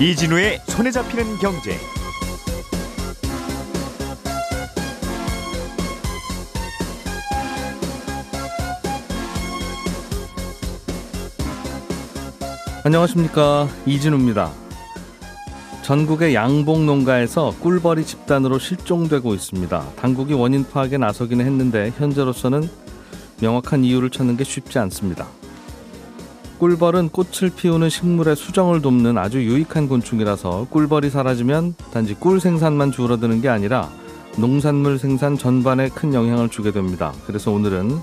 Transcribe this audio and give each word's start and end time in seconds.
이진우의 0.00 0.60
손에 0.68 0.92
잡히는 0.92 1.38
경제. 1.38 1.76
안녕하십니까 12.84 13.68
이진우입니다. 13.86 14.52
전국의 15.82 16.32
양봉 16.32 16.86
농가에서 16.86 17.52
꿀벌이 17.58 18.06
집단으로 18.06 18.60
실종되고 18.60 19.34
있습니다. 19.34 19.94
당국이 19.96 20.32
원인 20.32 20.64
파악에 20.64 20.96
나서기는 20.96 21.44
했는데 21.44 21.92
현재로서는 21.98 22.70
명확한 23.40 23.82
이유를 23.82 24.10
찾는 24.10 24.36
게 24.36 24.44
쉽지 24.44 24.78
않습니다. 24.78 25.26
꿀벌은 26.58 27.10
꽃을 27.10 27.50
피우는 27.54 27.88
식물의 27.88 28.34
수정을 28.34 28.82
돕는 28.82 29.16
아주 29.16 29.42
유익한 29.42 29.88
곤충이라서 29.88 30.66
꿀벌이 30.70 31.08
사라지면 31.08 31.74
단지 31.92 32.14
꿀 32.14 32.40
생산만 32.40 32.90
줄어드는 32.90 33.40
게 33.40 33.48
아니라 33.48 33.88
농산물 34.36 34.98
생산 34.98 35.38
전반에 35.38 35.88
큰 35.88 36.14
영향을 36.14 36.48
주게 36.48 36.72
됩니다. 36.72 37.12
그래서 37.26 37.52
오늘은 37.52 37.98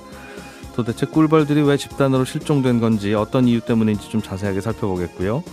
도대체 0.73 1.05
꿀벌들이 1.05 1.61
왜 1.61 1.77
집단으로 1.77 2.25
실종된 2.25 2.79
건지 2.79 3.13
어떤 3.13 3.47
이유 3.47 3.61
때문인지 3.61 4.09
좀 4.09 4.21
자세하게 4.21 4.61
살펴보겠고요. 4.61 5.43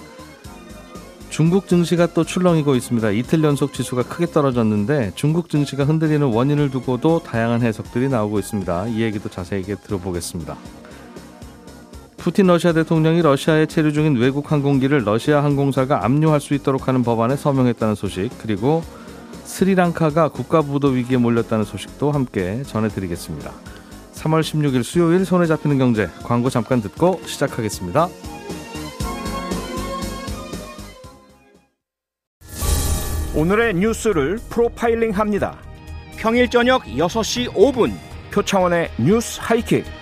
중국 1.28 1.66
증시가 1.66 2.06
또 2.06 2.24
출렁이고 2.24 2.74
있습니다. 2.74 3.10
이틀 3.10 3.42
연속 3.42 3.72
지수가 3.72 4.02
크게 4.02 4.26
떨어졌는데 4.26 5.12
중국 5.14 5.48
증시가 5.48 5.84
흔들리는 5.84 6.26
원인을 6.26 6.70
두고도 6.70 7.22
다양한 7.24 7.62
해석들이 7.62 8.08
나오고 8.08 8.38
있습니다. 8.38 8.88
이 8.88 9.00
얘기도 9.00 9.28
자세히 9.28 9.62
들어보겠습니다. 9.62 10.56
푸틴 12.22 12.46
러시아 12.46 12.72
대통령이 12.72 13.20
러시아에 13.20 13.66
체류 13.66 13.92
중인 13.92 14.16
외국 14.16 14.52
항공기를 14.52 15.02
러시아 15.04 15.42
항공사가 15.42 16.04
압류할 16.04 16.40
수 16.40 16.54
있도록 16.54 16.86
하는 16.86 17.02
법안에 17.02 17.34
서명했다는 17.34 17.96
소식 17.96 18.30
그리고 18.40 18.84
스리랑카가 19.42 20.28
국가부도 20.28 20.86
위기에 20.90 21.16
몰렸다는 21.16 21.64
소식도 21.64 22.12
함께 22.12 22.62
전해드리겠습니다. 22.62 23.50
3월 24.14 24.40
16일 24.40 24.84
수요일 24.84 25.24
손에 25.24 25.46
잡히는 25.46 25.78
경제 25.78 26.08
광고 26.22 26.48
잠깐 26.48 26.80
듣고 26.80 27.20
시작하겠습니다. 27.26 28.08
오늘의 33.34 33.74
뉴스를 33.74 34.38
프로파일링 34.48 35.10
합니다. 35.10 35.58
평일 36.18 36.48
저녁 36.48 36.84
6시 36.84 37.52
5분 37.52 37.92
표창원의 38.30 38.90
뉴스 39.00 39.40
하이킥. 39.42 40.01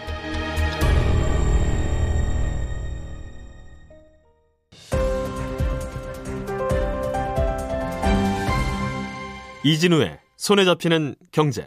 이진우의 9.63 10.19
손에 10.37 10.65
잡히는 10.65 11.17
경제. 11.33 11.67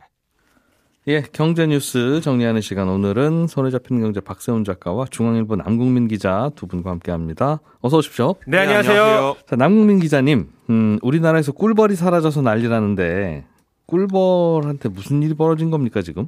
예, 1.07 1.21
경제 1.33 1.67
뉴스 1.67 2.21
정리하는 2.23 2.61
시간 2.61 2.87
오늘은 2.87 3.45
손에 3.47 3.69
잡히는 3.69 4.01
경제 4.01 4.19
박세훈 4.19 4.63
작가와 4.63 5.05
중앙일보 5.09 5.57
남국민 5.57 6.07
기자 6.07 6.49
두 6.55 6.65
분과 6.65 6.89
함께합니다. 6.89 7.59
어서 7.81 7.97
오십시오. 7.97 8.35
네, 8.47 8.59
안녕하세요. 8.59 9.35
자, 9.45 9.55
남국민 9.55 9.99
기자님, 9.99 10.49
음, 10.69 10.97
우리나라에서 11.03 11.51
꿀벌이 11.51 11.95
사라져서 11.95 12.41
난리라는데 12.41 13.45
꿀벌한테 13.85 14.89
무슨 14.89 15.21
일이 15.21 15.35
벌어진 15.35 15.69
겁니까 15.69 16.01
지금? 16.01 16.27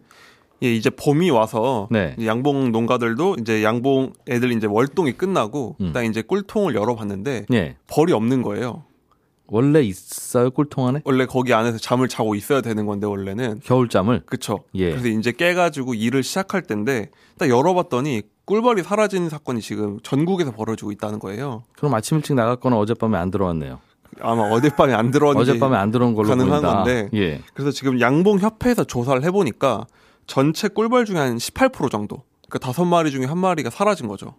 예, 0.62 0.72
이제 0.72 0.90
봄이 0.90 1.32
와서 1.32 1.88
네. 1.90 2.16
양봉 2.24 2.72
농가들도 2.72 3.38
이제 3.40 3.64
양봉 3.64 4.14
애들 4.30 4.52
이제 4.52 4.68
월동이 4.68 5.14
끝나고 5.14 5.78
음. 5.82 5.94
딱 5.94 6.04
이제 6.04 6.22
꿀통을 6.22 6.76
열어봤는데 6.76 7.46
예, 7.54 7.76
벌이 7.88 8.14
없는 8.14 8.42
거예요. 8.42 8.84
원래 9.48 9.82
있어요 9.82 10.50
꿀통 10.50 10.88
안에 10.88 11.02
원래 11.06 11.26
거기 11.26 11.54
안에서 11.54 11.78
잠을 11.78 12.08
자고 12.08 12.36
있어야 12.36 12.62
되는 12.62 12.86
건데 12.86 13.08
원래는 13.08 13.62
겨울잠을. 13.64 14.24
그쵸. 14.26 14.64
예. 14.76 14.92
그래서 14.92 15.08
이제 15.08 15.32
깨가지고 15.32 15.94
일을 15.94 16.24
시작할 16.24 16.64
때인데 16.64 17.10
딱 17.38 17.50
열어봤더니 17.50 18.24
꿀벌이 18.46 18.84
사라진 18.84 19.30
사건이 19.30 19.62
지금 19.62 20.00
전국에서 20.04 20.52
벌어지고 20.52 20.92
있다는 20.92 21.20
거예요. 21.20 21.64
그럼 21.78 21.94
아침 21.96 22.18
일찍 22.18 22.34
나갔거나 22.34 22.78
어젯밤에 22.78 23.18
안 23.18 23.32
들어왔네요. 23.32 23.80
아마 24.22 24.44
어젯밤에 24.44 24.94
안 24.94 25.12
들어왔는지 25.12 25.52
어젯밤에 25.52 25.76
안 25.76 25.92
들어온 25.92 26.14
걸로 26.14 26.30
가능한 26.30 26.62
보인다. 26.62 26.76
건데. 26.76 27.10
예. 27.14 27.42
그래서 27.54 27.72
지금 27.72 28.00
양봉 28.00 28.40
협회에서 28.40 28.84
조사를 28.86 29.24
해보니까 29.24 29.86
전체 30.28 30.68
꿀벌 30.68 31.06
중에 31.06 31.18
한 31.18 31.38
18% 31.38 31.92
정도. 31.92 32.24
그러니까 32.48 32.60
다섯 32.60 32.86
마리 32.86 33.12
중에 33.12 33.26
한 33.26 33.38
마리가 33.38 33.70
사라진 33.70 34.08
거죠. 34.08 34.36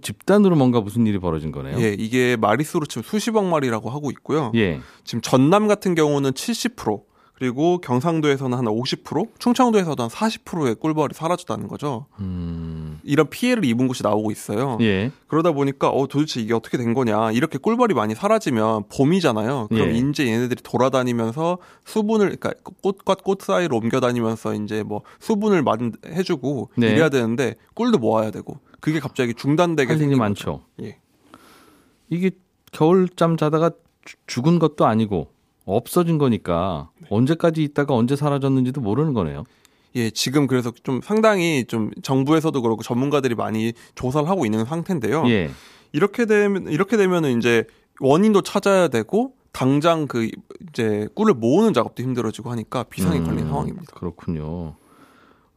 집단으로 0.00 0.56
뭔가 0.56 0.80
무슨 0.80 1.06
일이 1.06 1.18
벌어진 1.18 1.52
거네요. 1.52 1.78
예, 1.80 1.94
이게 1.98 2.36
마리수로 2.36 2.86
치면 2.86 3.04
수십억 3.04 3.44
마리라고 3.44 3.90
하고 3.90 4.10
있고요. 4.10 4.52
예. 4.54 4.80
지금 5.04 5.20
전남 5.20 5.68
같은 5.68 5.94
경우는 5.94 6.32
70%, 6.32 7.02
그리고 7.42 7.78
경상도에서는 7.78 8.56
한 8.56 8.66
50%, 8.66 9.30
충청도에서도 9.38 10.00
한 10.00 10.08
40%의 10.08 10.76
꿀벌이 10.76 11.12
사라졌다는 11.12 11.66
거죠. 11.66 12.06
음. 12.20 13.00
이런 13.02 13.28
피해를 13.28 13.64
입은 13.64 13.88
곳이 13.88 14.04
나오고 14.04 14.30
있어요. 14.30 14.78
예. 14.80 15.10
그러다 15.26 15.50
보니까 15.50 15.88
어 15.88 16.06
도대체 16.06 16.40
이게 16.40 16.54
어떻게 16.54 16.78
된 16.78 16.94
거냐? 16.94 17.32
이렇게 17.32 17.58
꿀벌이 17.58 17.94
많이 17.94 18.14
사라지면 18.14 18.84
봄이잖아요. 18.94 19.68
그럼 19.70 19.88
예. 19.88 19.98
이제 19.98 20.26
얘네들이 20.28 20.62
돌아다니면서 20.62 21.58
수분을 21.84 22.36
그러니까 22.36 22.52
꽃과 22.80 23.16
꽃 23.24 23.42
사이로 23.42 23.76
옮겨 23.76 23.98
다니면서 23.98 24.54
이제 24.54 24.84
뭐 24.84 25.02
수분을 25.18 25.62
만 25.62 25.92
해주고 26.06 26.70
네. 26.76 26.90
이래야 26.90 27.08
되는데 27.08 27.56
꿀도 27.74 27.98
모아야 27.98 28.30
되고 28.30 28.60
그게 28.82 28.98
갑자기 28.98 29.32
중단되게 29.32 29.92
할 29.92 30.02
일이 30.02 30.16
많죠. 30.16 30.64
예. 30.82 30.98
이게 32.10 32.32
겨울잠 32.72 33.36
자다가 33.36 33.70
주- 34.04 34.16
죽은 34.26 34.58
것도 34.58 34.86
아니고 34.86 35.28
없어진 35.64 36.18
거니까 36.18 36.90
네. 37.00 37.06
언제까지 37.08 37.62
있다가 37.62 37.94
언제 37.94 38.16
사라졌는지도 38.16 38.80
모르는 38.80 39.14
거네요. 39.14 39.44
예, 39.94 40.10
지금 40.10 40.48
그래서 40.48 40.72
좀 40.82 41.00
상당히 41.00 41.64
좀 41.68 41.92
정부에서도 42.02 42.60
그렇고 42.60 42.82
전문가들이 42.82 43.36
많이 43.36 43.72
조사를 43.94 44.28
하고 44.28 44.44
있는 44.44 44.64
상태인데요. 44.64 45.28
예. 45.28 45.48
이렇게 45.92 46.26
되면 46.26 46.66
이렇게 46.66 46.96
되면은 46.96 47.38
이제 47.38 47.64
원인도 48.00 48.42
찾아야 48.42 48.88
되고 48.88 49.34
당장 49.52 50.08
그 50.08 50.28
이제 50.70 51.08
꿀을 51.14 51.34
모으는 51.34 51.72
작업도 51.72 52.02
힘들어지고 52.02 52.50
하니까 52.50 52.82
비상에 52.84 53.18
음, 53.20 53.24
걸린 53.26 53.46
상황입니다. 53.46 53.94
그렇군요. 53.94 54.74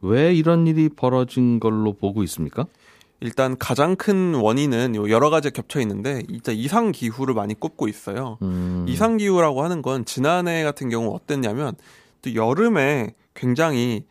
왜 0.00 0.32
이런 0.32 0.68
일이 0.68 0.88
벌어진 0.90 1.58
걸로 1.58 1.92
보고 1.94 2.22
있습니까? 2.22 2.66
일단 3.20 3.56
가장 3.58 3.96
큰 3.96 4.34
원인은 4.34 4.94
요 4.94 5.08
여러 5.10 5.30
가지 5.30 5.50
겹쳐 5.50 5.80
있는데 5.80 6.22
일단 6.28 6.54
이상 6.54 6.92
기후를 6.92 7.34
많이 7.34 7.54
꼽고 7.58 7.88
있어요. 7.88 8.38
음. 8.42 8.84
이상 8.88 9.16
기후라고 9.16 9.62
하는 9.62 9.80
건 9.82 10.04
지난해 10.04 10.62
같은 10.64 10.88
경우 10.90 11.14
어땠냐면 11.14 11.74
또 12.22 12.34
여름에 12.34 13.14
굉장히 13.34 14.04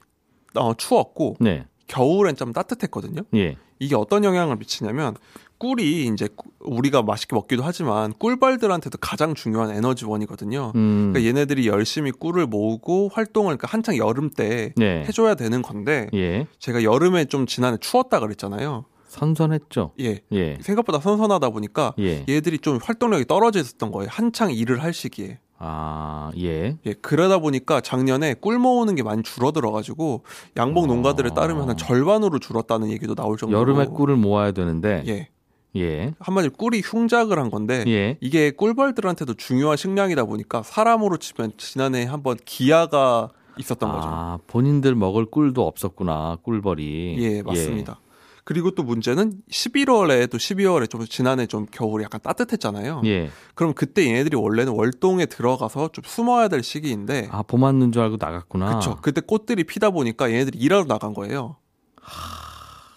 어, 0.55 0.73
추웠고 0.73 1.35
네. 1.39 1.65
겨울엔 1.87 2.35
좀 2.35 2.51
따뜻했거든요. 2.53 3.21
예. 3.35 3.57
이게 3.79 3.95
어떤 3.95 4.23
영향을 4.23 4.55
미치냐면 4.55 5.15
꿀이 5.57 6.07
이제 6.07 6.27
꾸- 6.35 6.49
우리가 6.59 7.01
맛있게 7.03 7.35
먹기도 7.35 7.63
하지만 7.63 8.11
꿀벌들한테도 8.13 8.97
가장 8.99 9.35
중요한 9.35 9.69
에너지원이거든요. 9.71 10.71
음. 10.75 11.11
그러니까 11.13 11.27
얘네들이 11.29 11.67
열심히 11.67 12.11
꿀을 12.11 12.47
모으고 12.47 13.09
활동을 13.13 13.57
그러니까 13.57 13.67
한창 13.67 13.97
여름 13.97 14.29
때 14.29 14.73
네. 14.77 15.03
해줘야 15.07 15.35
되는 15.35 15.61
건데 15.61 16.09
예. 16.13 16.47
제가 16.59 16.83
여름에 16.83 17.25
좀 17.25 17.45
지난해 17.45 17.77
추웠다 17.79 18.19
그랬잖아요. 18.19 18.85
선선했죠. 19.15 19.91
예. 20.01 20.19
예. 20.33 20.57
생각보다 20.61 20.99
선선하다 20.99 21.49
보니까 21.51 21.93
예. 21.99 22.25
얘들이 22.27 22.59
좀 22.59 22.79
활동력이 22.81 23.25
떨어져 23.25 23.59
있었던 23.59 23.91
거예요. 23.91 24.09
한창 24.11 24.51
일을 24.51 24.83
할 24.83 24.93
시기에. 24.93 25.39
아, 25.57 26.31
예. 26.37 26.77
예, 26.85 26.93
그러다 27.01 27.39
보니까 27.39 27.79
작년에 27.79 28.33
꿀 28.33 28.59
모으는 28.59 28.95
게 28.95 29.03
많이 29.03 29.23
줄어들어가지고 29.23 30.23
양봉 30.57 30.87
농가들에 30.87 31.29
따르면 31.33 31.69
한 31.69 31.77
절반으로 31.77 32.39
줄었다는 32.39 32.91
얘기도 32.91 33.15
나올 33.15 33.37
정도로. 33.37 33.59
여름에 33.59 33.85
꿀을 33.85 34.17
모아야 34.17 34.51
되는데 34.51 35.03
예. 35.07 35.29
예. 35.77 36.13
한마디로 36.19 36.53
꿀이 36.53 36.81
흉작을 36.83 37.39
한 37.39 37.49
건데 37.49 37.85
예. 37.87 38.17
이게 38.19 38.51
꿀벌들한테도 38.51 39.35
중요한 39.35 39.77
식량이다 39.77 40.25
보니까 40.25 40.61
사람으로 40.63 41.17
치면 41.17 41.53
지난해 41.57 42.03
한번 42.03 42.37
기아가 42.43 43.29
있었던 43.57 43.89
거죠. 43.89 44.07
아, 44.09 44.39
본인들 44.47 44.95
먹을 44.95 45.25
꿀도 45.25 45.65
없었구나. 45.65 46.37
꿀벌이. 46.43 47.15
예, 47.19 47.41
맞습니다. 47.41 47.99
그리고 48.45 48.71
또 48.71 48.83
문제는 48.83 49.33
11월에 49.51 50.29
또 50.29 50.37
12월에 50.37 50.87
좀 50.87 51.05
지난해 51.07 51.47
좀 51.47 51.65
겨울이 51.69 52.03
약간 52.03 52.21
따뜻했잖아요. 52.21 53.01
예. 53.05 53.31
그럼 53.55 53.73
그때 53.73 54.05
얘네들이 54.07 54.37
원래는 54.37 54.71
월동에 54.71 55.25
들어가서 55.25 55.89
좀 55.91 56.03
숨어야 56.05 56.47
될 56.47 56.61
시기인데 56.61 57.29
아, 57.31 57.41
봄 57.41 57.63
왔는 57.63 57.91
줄 57.91 58.03
알고 58.03 58.17
나갔구나. 58.19 58.67
그렇죠. 58.67 58.99
그때 59.01 59.19
꽃들이 59.19 59.63
피다 59.63 59.89
보니까 59.89 60.31
얘네들이 60.31 60.59
일하러 60.59 60.85
나간 60.85 61.15
거예요. 61.15 61.57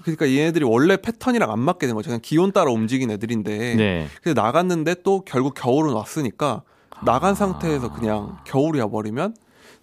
그러니까 0.02 0.28
얘네들이 0.28 0.66
원래 0.66 0.98
패턴이랑 0.98 1.50
안 1.50 1.60
맞게 1.60 1.86
된 1.86 1.96
거죠. 1.96 2.08
그냥 2.08 2.20
기온 2.22 2.52
따라 2.52 2.70
움직인 2.70 3.10
애들인데. 3.10 3.74
네. 3.74 4.06
근데 4.22 4.40
나갔는데 4.40 4.96
또 5.02 5.22
결국 5.24 5.54
겨울은 5.54 5.94
왔으니까 5.94 6.62
나간 7.04 7.34
상태에서 7.34 7.92
그냥 7.94 8.36
겨울이 8.44 8.80
와 8.80 8.88
버리면 8.88 9.34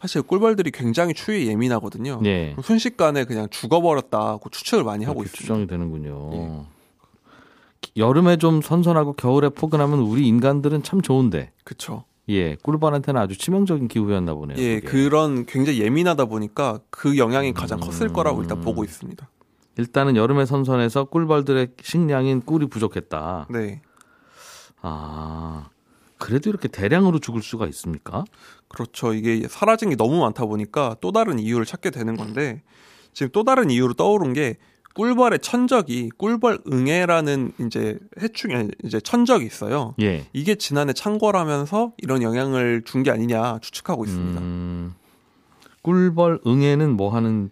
사실 0.01 0.21
꿀벌들이 0.21 0.71
굉장히 0.71 1.13
추위에 1.13 1.47
예민하거든요. 1.47 2.19
네. 2.21 2.51
그럼 2.51 2.63
순식간에 2.63 3.25
그냥 3.25 3.47
죽어버렸다고 3.49 4.49
추측을 4.49 4.83
많이 4.83 5.05
하고 5.05 5.23
있습니다. 5.23 5.41
추정이 5.41 5.67
되는군요. 5.67 6.29
예. 6.33 6.75
여름에 7.97 8.37
좀 8.37 8.61
선선하고 8.61 9.13
겨울에 9.13 9.49
포근하면 9.49 9.99
우리 9.99 10.27
인간들은 10.27 10.83
참 10.83 11.01
좋은데. 11.01 11.51
그쵸. 11.63 12.03
예, 12.27 12.55
꿀벌한테는 12.55 13.21
아주 13.21 13.37
치명적인 13.37 13.87
기후였나 13.87 14.33
보네요. 14.33 14.57
예, 14.57 14.79
그게. 14.79 14.87
그런 14.87 15.45
굉장히 15.45 15.81
예민하다 15.81 16.25
보니까 16.25 16.79
그 16.89 17.17
영향이 17.17 17.53
가장 17.53 17.79
음. 17.79 17.87
컸을 17.87 18.11
거라고 18.11 18.41
일단 18.41 18.61
보고 18.61 18.83
있습니다. 18.83 19.29
일단은 19.77 20.15
여름에 20.15 20.45
선선해서 20.45 21.05
꿀벌들의 21.05 21.73
식량인 21.81 22.41
꿀이 22.41 22.67
부족했다. 22.67 23.47
네. 23.49 23.81
아, 24.81 25.69
그래도 26.17 26.49
이렇게 26.49 26.67
대량으로 26.67 27.19
죽을 27.19 27.41
수가 27.41 27.67
있습니까? 27.67 28.23
그렇죠. 28.67 29.13
이게 29.13 29.47
사라진 29.49 29.89
게 29.89 29.95
너무 29.95 30.19
많다 30.21 30.45
보니까 30.45 30.95
또 31.01 31.11
다른 31.11 31.39
이유를 31.39 31.65
찾게 31.65 31.89
되는 31.91 32.15
건데 32.15 32.61
지금 33.13 33.31
또 33.31 33.43
다른 33.43 33.69
이유로 33.69 33.93
떠오른 33.93 34.33
게 34.33 34.57
꿀벌의 34.95 35.39
천적이 35.39 36.11
꿀벌 36.17 36.59
응애라는 36.71 37.51
이제 37.59 37.99
해충이 38.21 38.69
이제 38.85 39.01
천적이 39.01 39.45
있어요. 39.45 39.93
예. 40.01 40.25
이게 40.31 40.55
지난해 40.55 40.93
창궐하면서 40.93 41.93
이런 41.97 42.21
영향을 42.21 42.81
준 42.85 43.03
게 43.03 43.11
아니냐 43.11 43.59
추측하고 43.59 44.05
있습니다. 44.05 44.39
음, 44.39 44.93
꿀벌 45.81 46.39
응애는 46.47 46.95
뭐 46.95 47.13
하는 47.13 47.49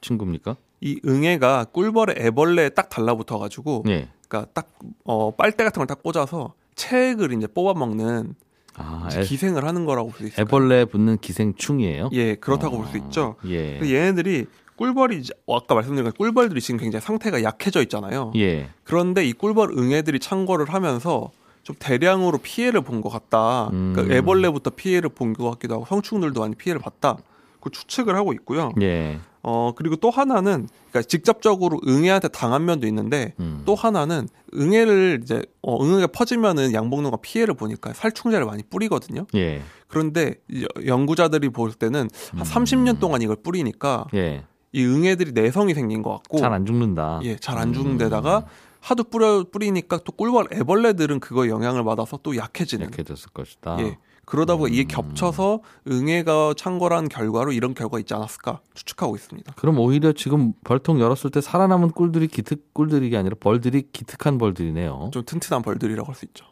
친구입니까? 0.00 0.56
이 0.80 1.00
응애가 1.06 1.66
꿀벌의 1.72 2.16
애벌레에 2.18 2.70
딱 2.70 2.88
달라붙어 2.90 3.38
가지고 3.38 3.84
예. 3.88 4.08
그러니까 4.28 4.50
딱 4.52 4.72
어, 5.04 5.30
빨대 5.30 5.62
같은 5.64 5.78
걸 5.80 5.86
딱 5.86 6.02
꽂아서 6.02 6.54
책을 6.74 7.32
이제 7.32 7.46
뽑아 7.46 7.74
먹는 7.78 8.34
아, 8.76 9.08
기생을 9.08 9.64
하는 9.64 9.84
거라고 9.84 10.10
볼 10.10 10.18
수 10.18 10.26
있어요. 10.26 10.42
애벌레에 10.42 10.84
붙는 10.86 11.18
기생충이에요? 11.18 12.10
예, 12.12 12.34
그렇다고 12.34 12.76
어, 12.76 12.78
볼수 12.80 12.96
있죠. 12.98 13.36
예. 13.46 13.78
그 13.78 13.92
얘네들이 13.92 14.46
꿀벌이 14.76 15.22
어, 15.46 15.56
아까 15.58 15.74
말씀드린 15.76 16.04
것 16.04 16.16
꿀벌들이 16.18 16.60
지금 16.60 16.80
굉장히 16.80 17.00
상태가 17.04 17.42
약해져 17.44 17.80
있잖아요. 17.82 18.32
예. 18.36 18.68
그런데 18.82 19.24
이 19.24 19.32
꿀벌 19.32 19.70
응애들이 19.78 20.18
창궐을 20.18 20.68
하면서 20.72 21.30
좀 21.62 21.76
대량으로 21.78 22.38
피해를 22.38 22.80
본 22.80 23.00
것 23.00 23.08
같다. 23.10 23.68
음. 23.72 23.92
그러니까 23.94 24.16
애벌레부터 24.16 24.70
피해를 24.70 25.08
본 25.10 25.32
것 25.32 25.48
같기도 25.52 25.74
하고 25.74 25.84
성충들도 25.86 26.40
많이 26.40 26.54
피해를 26.56 26.80
봤다. 26.82 27.16
그 27.64 27.70
추측을 27.70 28.14
하고 28.14 28.32
있고요. 28.34 28.70
예. 28.82 29.18
어 29.42 29.72
그리고 29.76 29.96
또 29.96 30.10
하나는 30.10 30.68
그러니까 30.90 31.02
직접적으로 31.08 31.80
응애한테 31.86 32.28
당한 32.28 32.64
면도 32.64 32.86
있는데 32.86 33.34
음. 33.40 33.62
또 33.64 33.74
하나는 33.74 34.28
응애를 34.54 35.20
이제 35.22 35.42
어, 35.62 35.82
응애가 35.84 36.06
퍼지면은 36.08 36.72
양봉노가 36.72 37.18
피해를 37.22 37.54
보니까 37.54 37.92
살충제를 37.92 38.46
많이 38.46 38.62
뿌리거든요. 38.62 39.26
예. 39.34 39.62
그런데 39.88 40.36
이 40.50 40.66
연구자들이 40.86 41.48
볼 41.50 41.72
때는 41.72 42.08
한 42.32 42.40
음. 42.40 42.42
30년 42.42 43.00
동안 43.00 43.20
이걸 43.22 43.36
뿌리니까 43.36 44.06
예. 44.14 44.44
이 44.72 44.84
응애들이 44.84 45.32
내성이 45.32 45.74
생긴 45.74 46.02
것 46.02 46.10
같고 46.10 46.38
잘 46.38 46.52
안 46.52 46.64
죽는다. 46.66 47.20
예, 47.24 47.36
잘 47.36 47.58
안 47.58 47.72
죽는 47.72 47.98
데다가 47.98 48.46
하도 48.80 49.04
뿌려 49.04 49.44
뿌리니까 49.50 49.98
또 50.04 50.12
꿀벌 50.12 50.48
애벌레들은 50.52 51.20
그거에 51.20 51.48
영향을 51.48 51.84
받아서 51.84 52.18
또 52.22 52.36
약해지는. 52.36 52.86
약해졌을 52.86 53.30
것이다. 53.32 53.76
예. 53.80 53.98
그러다 54.26 54.56
보니 54.56 54.72
음. 54.72 54.74
이게 54.74 54.84
겹쳐서 54.84 55.60
응애가 55.90 56.54
창궐한 56.56 57.08
결과로 57.08 57.52
이런 57.52 57.74
결과가 57.74 57.98
있지 58.00 58.14
않았을까 58.14 58.60
추측하고 58.74 59.14
있습니다. 59.16 59.54
그럼 59.56 59.78
오히려 59.78 60.12
지금 60.12 60.52
벌통 60.64 61.00
열었을 61.00 61.30
때 61.30 61.40
살아남은 61.40 61.90
꿀들이 61.90 62.28
기특 62.28 62.72
꿀들이 62.74 63.16
아니라 63.16 63.36
벌들이 63.38 63.88
기특한 63.92 64.38
벌들이네요. 64.38 65.10
좀 65.12 65.24
튼튼한 65.24 65.62
벌들이라고 65.62 66.08
할 66.08 66.14
수 66.14 66.24
있죠. 66.26 66.44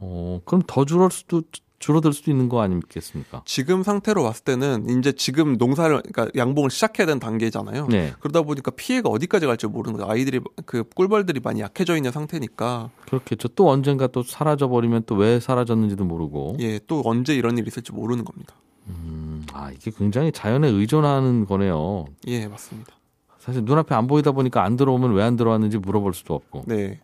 어, 0.00 0.40
그럼 0.44 0.62
더 0.66 0.84
줄을 0.84 1.10
수도 1.10 1.42
줄어들 1.78 2.12
수도 2.12 2.30
있는 2.30 2.48
거 2.48 2.60
아니겠습니까? 2.60 3.42
지금 3.44 3.82
상태로 3.84 4.22
봤을 4.24 4.42
때는 4.44 4.98
이제 4.98 5.12
지금 5.12 5.56
농사를 5.56 6.02
그러니까 6.02 6.28
양봉을 6.36 6.70
시작해야 6.70 7.06
되는 7.06 7.20
단계잖아요. 7.20 7.86
네. 7.88 8.12
그러다 8.20 8.42
보니까 8.42 8.72
피해가 8.72 9.08
어디까지 9.08 9.46
갈지 9.46 9.66
모르는 9.68 9.96
거죠. 9.98 10.10
아이들이 10.10 10.40
그 10.66 10.82
꿀벌들이 10.94 11.40
많이 11.40 11.60
약해져 11.60 11.94
있는 11.96 12.10
상태니까 12.10 12.90
그렇겠죠. 13.06 13.48
또 13.48 13.68
언젠가 13.70 14.08
또 14.08 14.22
사라져 14.22 14.68
버리면 14.68 15.04
또 15.06 15.18
왜 15.18 15.38
사라졌는지도 15.40 16.04
모르고. 16.04 16.56
예, 16.60 16.78
또 16.86 17.02
언제 17.04 17.34
이런 17.34 17.58
일이 17.58 17.66
있을지 17.68 17.92
모르는 17.92 18.24
겁니다. 18.24 18.54
음, 18.88 19.44
아, 19.52 19.70
이게 19.70 19.90
굉장히 19.90 20.32
자연에 20.32 20.68
의존하는 20.68 21.44
거네요. 21.44 22.06
예, 22.26 22.46
맞습니다. 22.48 22.92
사실 23.38 23.64
눈앞에 23.64 23.94
안 23.94 24.06
보이다 24.06 24.32
보니까 24.32 24.62
안 24.64 24.76
들어오면 24.76 25.12
왜 25.12 25.22
안 25.22 25.36
들어왔는지 25.36 25.78
물어볼 25.78 26.14
수도 26.14 26.34
없고. 26.34 26.64
네. 26.66 27.00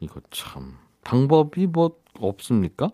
이거 0.00 0.20
참 0.30 0.76
방법이 1.04 1.66
뭐 1.66 1.92
없습니까? 2.20 2.90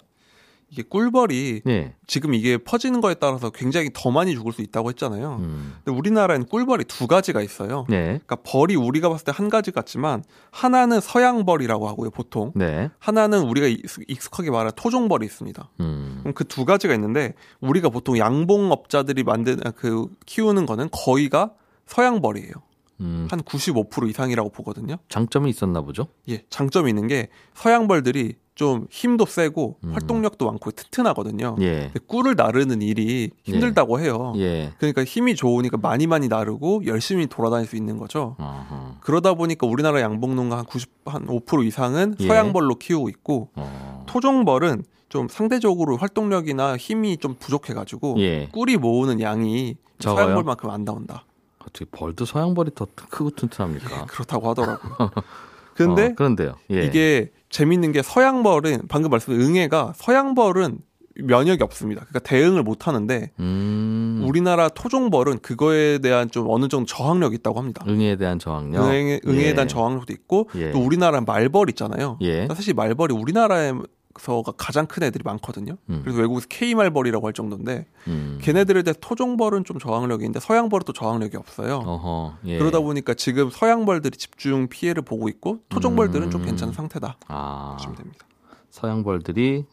이게 0.75 0.82
꿀벌이 0.82 1.62
네. 1.65 1.94
지금 2.09 2.35
이게 2.35 2.59
퍼지는 2.59 3.00
거에 3.00 3.15
따라서 3.15 3.50
굉장히 3.50 3.91
더 3.94 4.11
많이 4.11 4.35
죽을 4.35 4.53
수 4.53 4.61
있다고 4.61 4.88
했잖아요. 4.88 5.37
음. 5.41 5.75
근데 5.85 5.97
우리나라에는 5.97 6.47
꿀벌이 6.49 6.82
두 6.87 7.06
가지가 7.06 7.43
있어요. 7.43 7.87
네. 7.88 8.03
그러니까 8.26 8.37
벌이 8.44 8.75
우리가 8.75 9.09
봤을 9.09 9.25
때 9.25 9.31
한 9.35 9.49
가지 9.49 9.71
같지만 9.71 10.25
하나는 10.50 11.00
서양벌이라고 11.00 11.87
하고요, 11.88 12.11
보통. 12.11 12.50
네. 12.56 12.91
하나는 12.99 13.43
우리가 13.43 13.69
익숙- 13.69 14.05
익숙하게 14.09 14.50
말하는 14.50 14.73
토종벌이 14.75 15.25
있습니다. 15.26 15.71
음. 15.81 16.19
그럼 16.23 16.35
그 16.35 16.44
두 16.44 16.65
가지가 16.65 16.93
있는데 16.94 17.35
우리가 17.61 17.88
보통 17.91 18.19
양봉업자들이 18.19 19.23
만든 19.23 19.61
그 19.77 20.09
키우는 20.27 20.67
거는 20.67 20.88
거의가 20.91 21.53
서양벌이에요. 21.87 22.53
음. 23.00 23.29
한95% 23.31 24.09
이상이라고 24.11 24.50
보거든요. 24.50 24.97
장점이 25.09 25.50
있었나 25.50 25.82
보죠. 25.82 26.09
예, 26.29 26.44
장점이 26.50 26.88
있는 26.91 27.06
게 27.09 27.29
서양벌들이 27.55 28.35
좀 28.55 28.87
힘도 28.89 29.27
세고 29.27 29.77
음. 29.83 29.93
활동력도 29.93 30.47
많고 30.47 30.71
튼튼하거든요. 30.71 31.56
예. 31.61 31.91
꿀을 32.06 32.35
나르는 32.37 32.83
일이 32.83 33.31
힘들다고 33.43 33.99
해요. 34.01 34.33
예. 34.37 34.73
그러니까 34.79 35.03
힘이 35.03 35.35
좋으니까 35.35 35.77
많이 35.77 36.06
많이 36.06 36.29
나르고 36.29 36.87
열심히 36.87 37.27
돌아다닐 37.27 37.67
수 37.67 37.75
있는 37.77 37.99
거죠. 37.99 38.37
어허. 38.39 38.97
그러다 39.01 39.35
보니까 39.35 39.67
우리나라 39.67 40.01
양봉농가 40.01 40.59
한 40.59 40.65
90, 40.67 40.91
한 41.06 41.27
5% 41.27 41.67
이상은 41.67 42.15
예. 42.21 42.27
서양벌로 42.29 42.77
키우고 42.77 43.09
있고 43.09 43.49
어. 43.56 44.05
토종벌은 44.06 44.85
좀 45.09 45.27
상대적으로 45.29 45.97
활동력이나 45.97 46.77
힘이 46.77 47.17
좀 47.17 47.35
부족해가지고 47.39 48.17
예. 48.19 48.49
꿀이 48.53 48.77
모으는 48.77 49.21
양이 49.21 49.77
적어요? 49.99 50.27
서양벌만큼 50.27 50.71
안 50.71 50.85
나온다. 50.85 51.25
어떻게 51.61 51.85
벌도 51.91 52.25
서양벌이 52.25 52.71
더 52.77 52.87
크고 52.95 53.31
튼튼합니까? 53.31 54.06
그렇다고 54.11 54.51
하더라고요. 54.51 55.11
근데 55.75 56.06
어, 56.06 56.15
그런데요. 56.15 56.55
예. 56.71 56.85
이게 56.85 57.33
재밌는 57.55 57.93
게 57.93 58.03
서양벌은 58.03 58.89
방금 58.89 59.11
말씀드린 59.11 59.49
응애가 59.49 59.93
서양벌은 59.95 60.79
면역이 61.17 61.62
없습니다. 61.62 62.01
그러니까 62.01 62.19
대응을 62.29 62.65
못 62.65 62.89
하는데 62.89 63.31
음. 63.39 64.25
우리나라 64.27 64.69
토종벌은 64.69 65.39
그거에 65.39 65.99
대한 65.99 66.29
좀 66.29 66.46
어느 66.51 66.67
정도 66.67 66.87
저항력이 66.87 67.37
있다고 67.37 67.61
합니다. 67.61 67.84
응애에 67.87 68.17
대한 68.17 68.41
저항력. 68.41 68.84
응애, 68.84 69.20
응애에 69.25 69.46
예. 69.51 69.55
대한 69.55 69.69
저항력도 69.69 70.13
있고 70.13 70.51
예. 70.56 70.73
또 70.73 70.81
우리나라 70.81 71.20
말벌 71.20 71.70
있잖아요. 71.70 72.19
예. 72.23 72.49
사실 72.49 72.75
말벌이 72.75 73.15
우리나라에 73.15 73.73
서가 74.19 74.53
가장 74.56 74.87
큰 74.87 75.03
애들이 75.03 75.23
많거든요. 75.25 75.77
음. 75.91 76.01
그래서 76.03 76.21
외국에서 76.21 76.47
K 76.49 76.75
말벌이라고 76.75 77.27
할 77.27 77.33
정도인데 77.33 77.87
음. 78.06 78.39
걔네들에 78.43 78.83
대해 78.83 78.94
토종벌은 79.01 79.65
좀 79.65 79.79
저항력이 79.79 80.23
있는데 80.25 80.41
서양벌은 80.41 80.85
또 80.87 80.93
저항력이 80.93 81.37
없어요. 81.37 81.77
어허. 81.85 82.39
예. 82.47 82.59
그러다 82.59 82.81
보니까 82.81 83.15
지금 83.15 83.51
서양벌들이 83.51 84.17
집중 84.17 84.69
피해를 84.69 85.03
보고 85.03 85.29
있고 85.29 85.61
토종벌들은 85.69 86.31
좀 86.31 86.43
음. 86.43 86.47
괜찮은 86.47 86.73
상태다 86.73 87.19
아. 87.29 87.73
보시면 87.77 87.97
됩니다. 87.97 88.27
서양벌들이 88.71 89.65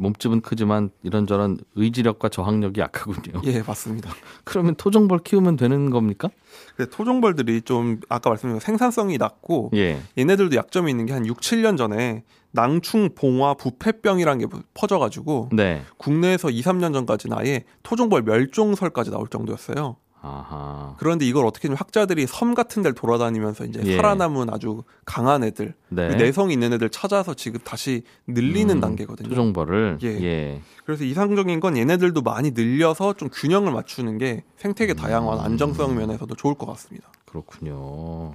몸집은 0.00 0.42
크지만 0.42 0.90
이런저런 1.02 1.58
의지력과 1.74 2.28
저항력이 2.28 2.80
약하군요. 2.80 3.42
예, 3.44 3.62
맞습니다. 3.62 4.10
그러면 4.44 4.76
토종벌 4.76 5.18
키우면 5.24 5.56
되는 5.56 5.90
겁니까? 5.90 6.30
근데 6.76 6.88
토종벌들이 6.88 7.62
좀 7.62 7.98
아까 8.08 8.30
말씀드린 8.30 8.60
생산성이 8.60 9.18
낮고 9.18 9.72
예. 9.74 10.00
얘네들도 10.16 10.54
약점이 10.54 10.88
있는 10.90 11.04
게 11.06 11.12
한 11.12 11.26
6, 11.26 11.40
7년 11.40 11.76
전에 11.76 12.22
낭충 12.58 13.10
봉화 13.14 13.54
부패병이라는 13.54 14.48
게 14.48 14.56
퍼져가지고 14.74 15.50
네. 15.52 15.82
국내에서 15.96 16.50
2, 16.50 16.60
3년 16.62 16.92
전까지는 16.92 17.38
아예 17.38 17.62
토종벌 17.84 18.22
멸종설까지 18.22 19.12
나올 19.12 19.28
정도였어요. 19.28 19.96
아하. 20.20 20.96
그런데 20.98 21.24
이걸 21.24 21.46
어떻게 21.46 21.68
좀 21.68 21.76
학자들이 21.76 22.26
섬 22.26 22.54
같은 22.54 22.82
데를 22.82 22.96
돌아다니면서 22.96 23.66
이제 23.66 23.80
예. 23.84 23.94
살아남은 23.94 24.50
아주 24.50 24.82
강한 25.04 25.44
애들, 25.44 25.74
네. 25.90 26.08
내성 26.16 26.50
있는 26.50 26.72
애들 26.72 26.90
찾아서 26.90 27.34
지금 27.34 27.60
다시 27.62 28.02
늘리는 28.26 28.74
음, 28.74 28.80
단계거든요. 28.80 29.28
토종벌을 29.28 29.98
예. 30.02 30.08
예. 30.08 30.62
그래서 30.84 31.04
이상적인 31.04 31.60
건 31.60 31.76
얘네들도 31.76 32.22
많이 32.22 32.50
늘려서 32.50 33.12
좀 33.12 33.28
균형을 33.32 33.70
맞추는 33.70 34.18
게 34.18 34.42
생태계 34.56 34.94
음. 34.94 34.96
다양화, 34.96 35.44
안정성 35.44 35.96
면에서도 35.96 36.34
좋을 36.34 36.54
것 36.56 36.66
같습니다. 36.66 37.12
그렇군요. 37.24 38.34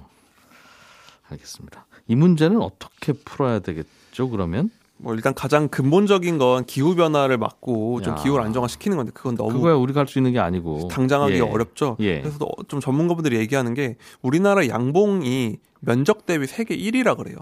알겠습니다. 1.34 1.86
이 2.08 2.16
문제는 2.16 2.60
어떻게 2.60 3.12
풀어야 3.12 3.58
되겠죠? 3.60 4.28
그러면 4.30 4.70
뭐 4.96 5.14
일단 5.14 5.34
가장 5.34 5.68
근본적인 5.68 6.38
건 6.38 6.64
기후 6.64 6.94
변화를 6.94 7.36
막고 7.36 8.00
좀 8.02 8.14
야. 8.14 8.22
기후를 8.22 8.44
안정화시키는 8.44 8.96
건데 8.96 9.12
그건 9.14 9.34
너무 9.36 9.52
그거야 9.54 9.74
우리가 9.74 10.00
할 10.00 10.06
수 10.06 10.18
있는 10.18 10.32
게 10.32 10.38
아니고 10.38 10.88
당장하기 10.88 11.34
예. 11.34 11.40
어렵죠. 11.40 11.96
예. 12.00 12.20
그래서 12.20 12.38
또좀 12.38 12.80
전문가분들이 12.80 13.36
얘기하는 13.38 13.74
게 13.74 13.96
우리나라 14.22 14.66
양봉이 14.68 15.56
면적 15.80 16.26
대비 16.26 16.46
세계 16.46 16.76
1위라 16.76 17.16
그래요. 17.16 17.36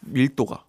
밀도가. 0.00 0.64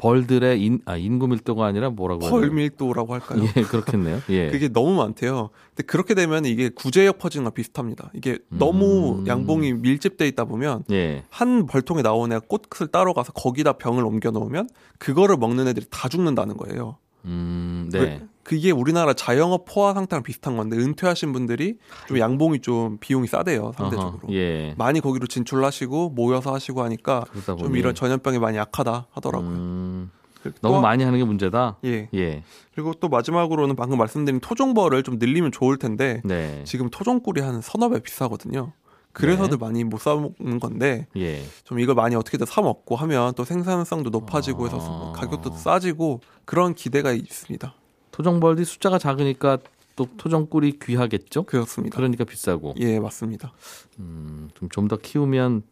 벌들의 0.00 0.64
인, 0.64 0.80
아, 0.86 0.96
인구 0.96 1.28
밀도가 1.28 1.66
아니라 1.66 1.90
뭐라고 1.90 2.30
벌? 2.30 2.50
밀도라고 2.50 3.12
할까요? 3.12 3.44
예, 3.54 3.60
그렇겠네요. 3.60 4.20
예. 4.30 4.50
그게 4.50 4.68
너무 4.68 4.94
많대요. 4.94 5.50
근데 5.74 5.86
그렇게 5.86 6.14
되면 6.14 6.46
이게 6.46 6.70
구제역 6.70 7.18
거 7.18 7.50
비슷합니다. 7.50 8.10
이게 8.14 8.38
너무 8.48 9.18
음. 9.18 9.26
양봉이 9.26 9.74
밀집돼 9.74 10.26
있다 10.28 10.46
보면 10.46 10.84
예. 10.90 11.24
한 11.28 11.66
벌통에 11.66 12.00
나온 12.00 12.32
애가 12.32 12.46
꽃을 12.48 12.88
따러 12.90 13.12
가서 13.12 13.32
거기다 13.32 13.74
병을 13.74 14.02
옮겨 14.04 14.30
놓으면 14.30 14.70
그거를 14.98 15.36
먹는 15.36 15.68
애들이 15.68 15.84
다 15.90 16.08
죽는다는 16.08 16.56
거예요. 16.56 16.96
음, 17.26 17.90
네. 17.92 18.22
그- 18.50 18.56
그게 18.56 18.72
우리나라 18.72 19.12
자영업 19.14 19.64
포화 19.64 19.94
상태랑 19.94 20.24
비슷한 20.24 20.56
건데 20.56 20.76
은퇴하신 20.76 21.32
분들이 21.32 21.78
좀 22.08 22.18
양봉이 22.18 22.60
좀 22.60 22.98
비용이 22.98 23.28
싸대요 23.28 23.72
상대적으로. 23.76 24.20
어허, 24.24 24.32
예. 24.34 24.74
많이 24.76 25.00
거기로 25.00 25.28
진출하시고 25.28 26.10
모여서 26.10 26.52
하시고 26.52 26.82
하니까 26.82 27.24
좀 27.46 27.76
이런 27.76 27.94
전염병이 27.94 28.38
많이 28.40 28.56
약하다 28.58 29.06
하더라고요. 29.12 29.48
음, 29.48 30.10
그리고 30.42 30.58
너무 30.62 30.74
또- 30.76 30.80
많이 30.80 31.04
하는 31.04 31.18
게 31.18 31.24
문제다. 31.24 31.76
예. 31.84 32.08
예. 32.14 32.42
그리고 32.74 32.92
또 32.94 33.08
마지막으로는 33.08 33.76
방금 33.76 33.98
말씀드린 33.98 34.40
토종벌을 34.40 35.04
좀 35.04 35.18
늘리면 35.20 35.52
좋을 35.52 35.76
텐데 35.78 36.20
네. 36.24 36.62
지금 36.64 36.90
토종꿀이 36.90 37.40
한 37.42 37.60
서너 37.60 37.88
배 37.90 38.00
비싸거든요. 38.00 38.72
그래서들 39.12 39.58
많이 39.58 39.82
못 39.84 40.00
사 40.00 40.14
먹는 40.14 40.60
건데 40.60 41.06
예. 41.16 41.42
좀 41.64 41.78
이걸 41.80 41.94
많이 41.94 42.14
어떻게든 42.16 42.46
사 42.46 42.62
먹고 42.62 42.94
하면 42.96 43.32
또 43.34 43.44
생산성도 43.44 44.10
높아지고 44.10 44.66
해서 44.66 45.12
아. 45.14 45.18
가격도 45.20 45.52
싸지고 45.52 46.20
그런 46.44 46.74
기대가 46.74 47.12
있습니다. 47.12 47.74
토종벌이 48.20 48.64
숫자가 48.66 48.98
작으니까 48.98 49.58
또 49.96 50.06
토종꿀이 50.18 50.78
귀하겠죠? 50.78 51.44
그렇습니다. 51.44 51.96
그러니까 51.96 52.24
비싸고. 52.24 52.74
예, 52.78 53.00
맞습니다. 53.00 53.52
음, 53.98 54.50
좀 54.70 54.88
더 54.88 54.96
키우면 54.96 55.62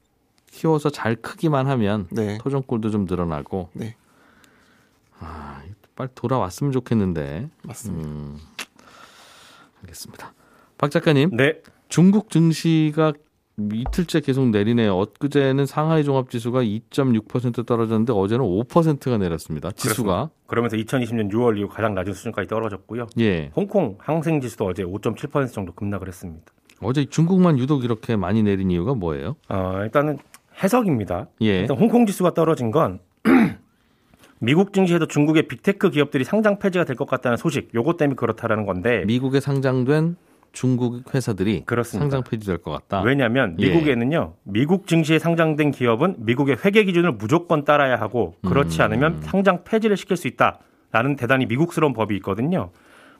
키워서 0.50 0.88
잘 0.90 1.14
크기만 1.16 1.66
하면 1.66 2.08
네. 2.10 2.38
토종꿀도 2.38 2.90
좀 2.90 3.04
늘어나고. 3.04 3.68
네. 3.74 3.96
아, 5.20 5.62
빨리 5.94 6.08
돌아왔으면 6.14 6.72
좋겠는데. 6.72 7.50
맞습니다. 7.62 8.08
음, 8.08 8.38
알겠습니다. 9.82 10.32
박 10.78 10.90
작가님, 10.90 11.36
네. 11.36 11.60
중국 11.90 12.30
증시가 12.30 13.12
이틀째 13.72 14.20
계속 14.20 14.48
내리네요. 14.50 14.96
엊그제는 14.96 15.66
상하이 15.66 16.04
종합지수가 16.04 16.62
2.6% 16.62 17.66
떨어졌는데 17.66 18.12
어제는 18.12 18.44
5%가 18.44 19.18
내렸습니다. 19.18 19.70
지수가. 19.72 20.30
그러면서 20.46 20.76
2020년 20.76 21.30
6월 21.32 21.58
이후 21.58 21.68
가장 21.68 21.94
낮은 21.94 22.12
수준까지 22.12 22.48
떨어졌고요. 22.48 23.06
예. 23.18 23.50
홍콩 23.56 23.96
항생 23.98 24.40
지수도 24.40 24.66
어제 24.66 24.84
5.7% 24.84 25.52
정도 25.52 25.72
급락을 25.72 26.06
했습니다. 26.08 26.44
어제 26.80 27.04
중국만 27.06 27.58
유독 27.58 27.84
이렇게 27.84 28.14
많이 28.14 28.42
내린 28.44 28.70
이유가 28.70 28.94
뭐예요? 28.94 29.34
어, 29.48 29.80
일단은 29.82 30.18
해석입니다. 30.62 31.26
예. 31.42 31.60
일단 31.60 31.76
홍콩 31.76 32.06
지수가 32.06 32.34
떨어진 32.34 32.70
건 32.70 33.00
미국 34.40 34.72
증시에도 34.72 35.06
중국의 35.08 35.48
빅테크 35.48 35.90
기업들이 35.90 36.22
상장 36.22 36.60
폐지가 36.60 36.84
될 36.84 36.94
것 36.94 37.08
같다는 37.08 37.36
소식, 37.36 37.74
요것 37.74 37.96
때문에 37.96 38.14
그렇다라는 38.14 38.66
건데 38.66 39.02
미국에 39.06 39.40
상장된 39.40 40.16
중국 40.58 41.14
회사들이 41.14 41.62
그렇습니다. 41.66 42.10
상장 42.10 42.28
폐지될 42.28 42.58
것 42.58 42.72
같다. 42.72 43.02
왜냐하면 43.02 43.54
예. 43.60 43.68
미국에는요 43.68 44.34
미국 44.42 44.88
증시에 44.88 45.20
상장된 45.20 45.70
기업은 45.70 46.16
미국의 46.18 46.56
회계 46.64 46.82
기준을 46.82 47.12
무조건 47.12 47.64
따라야 47.64 47.94
하고 47.94 48.34
그렇지 48.44 48.80
음. 48.80 48.84
않으면 48.84 49.22
상장 49.22 49.62
폐지를 49.62 49.96
시킬 49.96 50.16
수 50.16 50.26
있다라는 50.26 51.14
대단히 51.16 51.46
미국스러운 51.46 51.92
법이 51.92 52.16
있거든요. 52.16 52.70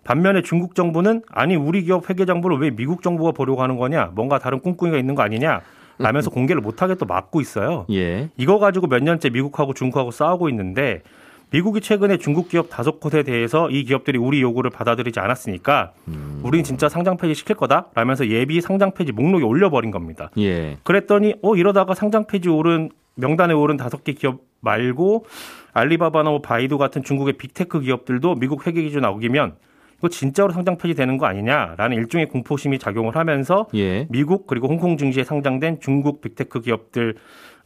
반면에 0.02 0.42
중국 0.42 0.75
정부는 0.75 1.23
아니 1.30 1.54
우리 1.54 1.85
기업 1.85 2.11
회계 2.11 2.25
정보를 2.25 2.59
왜 2.59 2.71
미국 2.71 3.02
정부가 3.02 3.30
보려고 3.30 3.62
하는 3.62 3.76
거냐 3.76 4.11
뭔가 4.16 4.40
다른 4.40 4.61
꿍꿍이가 4.61 4.99
있는 4.99 5.14
거 5.14 5.23
아니냐 5.23 5.61
라면서 6.00 6.30
공개를 6.35 6.61
못하게 6.61 6.97
또 6.97 7.07
막고 7.07 7.40
있어요. 7.40 7.87
예. 7.92 8.30
이거 8.37 8.59
가지고 8.59 8.88
몇 8.88 9.00
년째 9.00 9.30
미국하고 9.30 9.75
중국하고 9.75 10.11
싸우고 10.11 10.49
있는데 10.49 11.02
미국이 11.50 11.81
최근에 11.81 12.19
중국 12.19 12.49
기업 12.49 12.69
다섯 12.69 13.00
곳에 13.00 13.23
대해서 13.23 13.71
이 13.71 13.85
기업들이 13.85 14.19
우리 14.19 14.43
요구를 14.43 14.71
받아들이지 14.71 15.19
않았으니까 15.21 15.93
음. 16.09 16.40
우린 16.43 16.62
진짜 16.62 16.88
상장 16.88 17.17
폐지 17.17 17.35
시킬 17.35 17.57
거다 17.57 17.87
라면서 17.95 18.28
예비 18.28 18.61
상장 18.61 18.93
폐지 18.93 19.12
목록에 19.12 19.45
올려버린 19.45 19.90
겁니다. 19.90 20.31
예. 20.38 20.76
그랬더니 20.83 21.35
어 21.43 21.57
이러다가 21.57 21.95
상장 21.95 22.26
폐지 22.26 22.49
오른 22.49 22.90
명단에 23.14 23.55
오른 23.55 23.76
다섯 23.76 24.05
개 24.05 24.12
기업 24.12 24.40
말고 24.61 25.25
알리바바나 25.73 26.31
뭐 26.31 26.40
바이두 26.40 26.78
같은 26.78 27.02
중국의 27.02 27.35
빅테크 27.35 27.81
기업들도 27.81 28.35
미국 28.37 28.67
회계 28.67 28.83
기준 28.83 29.02
나오기면 29.02 29.57
이거 29.99 30.09
진짜로 30.09 30.52
상장 30.52 30.76
폐지되는 30.76 31.17
거 31.17 31.26
아니냐라는 31.26 31.97
일종의 31.97 32.28
공포심이 32.28 32.78
작용을 32.78 33.17
하면서 33.17 33.67
예. 33.75 34.07
미국 34.11 34.47
그리고 34.47 34.69
홍콩 34.69 34.97
증시에 34.97 35.25
상장된 35.25 35.81
중국 35.81 36.21
빅테크 36.21 36.61
기업들 36.61 37.17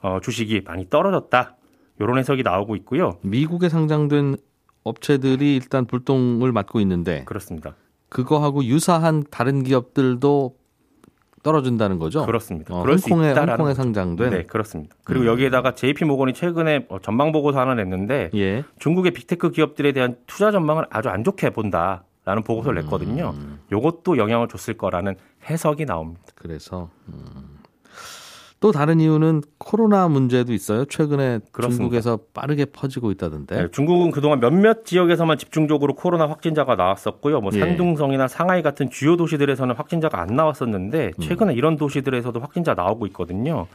어, 0.00 0.18
주식이 0.22 0.62
많이 0.64 0.88
떨어졌다. 0.88 1.56
이런 1.99 2.18
해석이 2.18 2.42
나오고 2.42 2.76
있고요. 2.76 3.18
미국에 3.22 3.68
상장된 3.68 4.37
업체들이 4.84 5.56
일단 5.56 5.87
불똥을 5.87 6.52
맞고 6.52 6.80
있는데 6.80 7.25
그렇습니다. 7.25 7.75
그거하고 8.08 8.64
유사한 8.64 9.25
다른 9.30 9.62
기업들도 9.62 10.56
떨어진다는 11.42 11.99
거죠. 11.99 12.25
그렇습니다. 12.25 12.75
어, 12.75 12.82
그럴 12.82 12.99
수 12.99 13.11
홍콩에 13.11 13.32
홍콩에. 13.32 13.75
상장된 13.75 14.30
네, 14.30 14.42
그렇습니다. 14.44 14.94
그리고 15.04 15.25
음. 15.25 15.26
여기에다가 15.28 15.75
JP 15.75 16.04
모건이 16.04 16.34
최근에 16.34 16.87
어, 16.88 16.99
전망 17.00 17.32
보고서 17.32 17.58
하나 17.61 17.75
냈는데 17.75 18.30
예. 18.34 18.64
중국의 18.78 19.12
빅테크 19.12 19.50
기업들에 19.50 19.92
대한 19.92 20.16
투자 20.26 20.50
전망을 20.52 20.87
아주 20.90 21.08
안 21.08 21.25
좋게 21.25 21.50
본다라는 21.50 22.44
보고서를 22.46 22.82
냈거든요. 22.82 23.34
음, 23.34 23.58
요것도 23.72 24.18
영향을 24.18 24.49
줬을 24.49 24.75
거라는 24.75 25.16
해석이 25.49 25.87
나옵니다. 25.87 26.22
그래서 26.37 26.90
음. 27.08 27.51
또 28.62 28.71
다른 28.71 29.00
이유는 29.00 29.42
코로나 29.59 30.07
문제도 30.07 30.52
있어요. 30.52 30.85
최근에 30.85 31.40
그렇습니다. 31.50 31.83
중국에서 31.83 32.21
빠르게 32.33 32.64
퍼지고 32.64 33.11
있다던데. 33.11 33.57
네, 33.57 33.69
중국은 33.73 34.12
그동안 34.12 34.38
몇몇 34.38 34.87
지역에서만 34.87 35.37
집중적으로 35.37 35.97
코로나 35.97 36.28
확진자가 36.28 36.76
나왔었고요. 36.76 37.40
뭐 37.40 37.50
예. 37.54 37.59
산둥성이나 37.59 38.28
상하이 38.28 38.62
같은 38.62 38.88
주요 38.88 39.16
도시들에서는 39.16 39.75
확진자가 39.75 40.21
안 40.21 40.28
나왔었는데 40.37 41.11
음. 41.19 41.21
최근에 41.21 41.54
이런 41.54 41.76
도시들에서도 41.76 42.38
확진자 42.38 42.75
나오고 42.75 43.07
있거든요. 43.09 43.66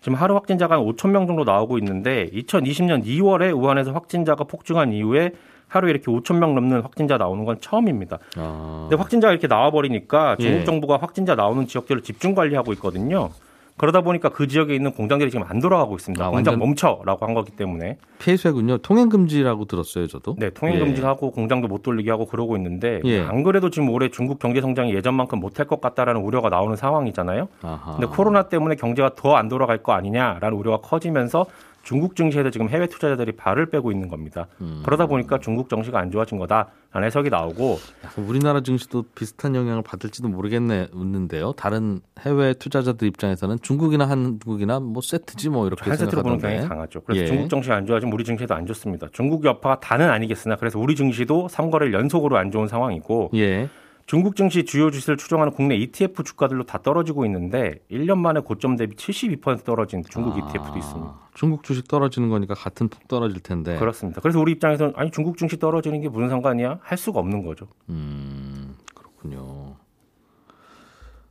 지금 0.00 0.18
하루 0.18 0.34
확진자가 0.34 0.74
한 0.74 0.82
5천 0.82 1.10
명 1.10 1.28
정도 1.28 1.44
나오고 1.44 1.78
있는데 1.78 2.28
2020년 2.32 3.04
2월에 3.04 3.56
우한에서 3.56 3.92
확진자가 3.92 4.42
폭증한 4.42 4.92
이후에 4.92 5.30
하루에 5.68 5.92
이렇게 5.92 6.06
5천 6.06 6.40
명 6.40 6.56
넘는 6.56 6.80
확진자 6.80 7.16
나오는 7.16 7.44
건 7.44 7.58
처음입니다. 7.60 8.18
아. 8.36 8.86
근데 8.90 8.96
확진자가 8.96 9.30
이렇게 9.30 9.46
나와 9.46 9.70
버리니까 9.70 10.34
중국 10.40 10.62
예. 10.62 10.64
정부가 10.64 10.96
확진자 10.96 11.36
나오는 11.36 11.64
지역들을 11.68 12.02
집중 12.02 12.34
관리하고 12.34 12.72
있거든요. 12.72 13.30
그러다 13.76 14.02
보니까 14.02 14.28
그 14.28 14.46
지역에 14.46 14.74
있는 14.74 14.92
공장들이 14.92 15.30
지금 15.30 15.46
안 15.48 15.58
돌아가고 15.60 15.96
있습니다. 15.96 16.24
아, 16.24 16.30
공장 16.30 16.58
멈춰라고 16.58 17.26
한 17.26 17.34
거기 17.34 17.50
때문에 17.52 17.96
폐쇄군요. 18.18 18.78
통행 18.78 19.08
금지라고 19.08 19.64
들었어요, 19.64 20.06
저도. 20.06 20.36
네 20.38 20.50
통행 20.50 20.76
예. 20.76 20.78
금지도 20.78 21.06
하고 21.08 21.30
공장도 21.30 21.68
못 21.68 21.82
돌리게 21.82 22.10
하고 22.10 22.26
그러고 22.26 22.56
있는데 22.56 23.00
예. 23.04 23.20
안 23.22 23.42
그래도 23.42 23.70
지금 23.70 23.88
올해 23.90 24.10
중국 24.10 24.38
경제 24.38 24.60
성장이 24.60 24.94
예전만큼 24.94 25.40
못할 25.40 25.66
것 25.66 25.80
같다라는 25.80 26.20
우려가 26.20 26.48
나오는 26.48 26.76
상황이잖아요. 26.76 27.48
아하. 27.62 27.92
근데 27.96 28.06
코로나 28.06 28.44
때문에 28.48 28.76
경제가 28.76 29.14
더 29.16 29.32
안 29.32 29.48
돌아갈 29.48 29.78
거 29.78 29.92
아니냐라는 29.92 30.56
우려가 30.56 30.76
커지면서 30.78 31.46
중국 31.82 32.16
증시에도 32.16 32.50
지금 32.50 32.68
해외 32.68 32.86
투자자들이 32.86 33.32
발을 33.32 33.66
빼고 33.66 33.90
있는 33.92 34.08
겁니다. 34.08 34.46
음. 34.60 34.82
그러다 34.84 35.06
보니까 35.06 35.38
중국 35.38 35.68
정시가 35.68 35.98
안 35.98 36.10
좋아진 36.10 36.38
거다라는 36.38 37.06
해석이 37.06 37.30
나오고 37.30 37.78
우리나라 38.16 38.60
증시도 38.62 39.04
비슷한 39.14 39.54
영향을 39.54 39.82
받을지도 39.82 40.28
모르겠네 40.28 40.88
웃는데요. 40.92 41.52
다른 41.52 42.00
해외 42.20 42.54
투자자들 42.54 43.08
입장에서는 43.08 43.58
중국이나 43.62 44.08
한국이나 44.08 44.80
뭐 44.80 45.02
세트지 45.02 45.48
뭐 45.50 45.66
이렇게 45.66 45.88
한 45.88 45.96
세트로 45.96 46.22
보는. 46.22 46.38
경향이 46.38 46.68
강하죠. 46.68 47.00
그래서 47.02 47.22
예. 47.22 47.26
중국 47.26 47.48
정시가 47.48 47.74
안 47.76 47.86
좋아지면 47.86 48.12
우리 48.12 48.24
증시도 48.24 48.54
안 48.54 48.66
좋습니다. 48.66 49.08
중국 49.12 49.44
여파가 49.44 49.80
다는 49.80 50.08
아니겠으나 50.10 50.56
그래서 50.56 50.78
우리 50.78 50.94
증시도 50.94 51.48
3거래일 51.48 51.92
연속으로 51.92 52.36
안 52.36 52.50
좋은 52.50 52.68
상황이고 52.68 53.30
예. 53.34 53.68
중국 54.06 54.36
증시 54.36 54.64
주요 54.64 54.90
주식을 54.90 55.16
추종하는 55.16 55.52
국내 55.52 55.76
ETF 55.76 56.24
주가들로 56.24 56.64
다 56.64 56.78
떨어지고 56.78 57.24
있는데 57.26 57.80
1년 57.90 58.18
만에 58.18 58.40
고점 58.40 58.76
대비 58.76 58.96
72% 58.96 59.64
떨어진 59.64 60.02
중국 60.08 60.34
아, 60.34 60.38
ETF도 60.38 60.78
있습니다. 60.78 61.14
중국 61.34 61.62
주식 61.62 61.88
떨어지는 61.88 62.28
거니까 62.28 62.54
같은 62.54 62.88
폭 62.88 63.08
떨어질 63.08 63.40
텐데. 63.40 63.76
그렇습니다. 63.78 64.20
그래서 64.20 64.40
우리 64.40 64.52
입장에서는 64.52 64.94
아니 64.96 65.10
중국 65.10 65.38
증시 65.38 65.58
떨어지는 65.58 66.00
게 66.00 66.08
무슨 66.08 66.28
상관이야? 66.28 66.80
할 66.82 66.98
수가 66.98 67.20
없는 67.20 67.44
거죠. 67.44 67.68
음, 67.88 68.74
그렇군요. 68.94 69.76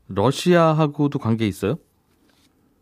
러시아하고도 0.08 1.20
관계 1.20 1.48
있어요? 1.48 1.78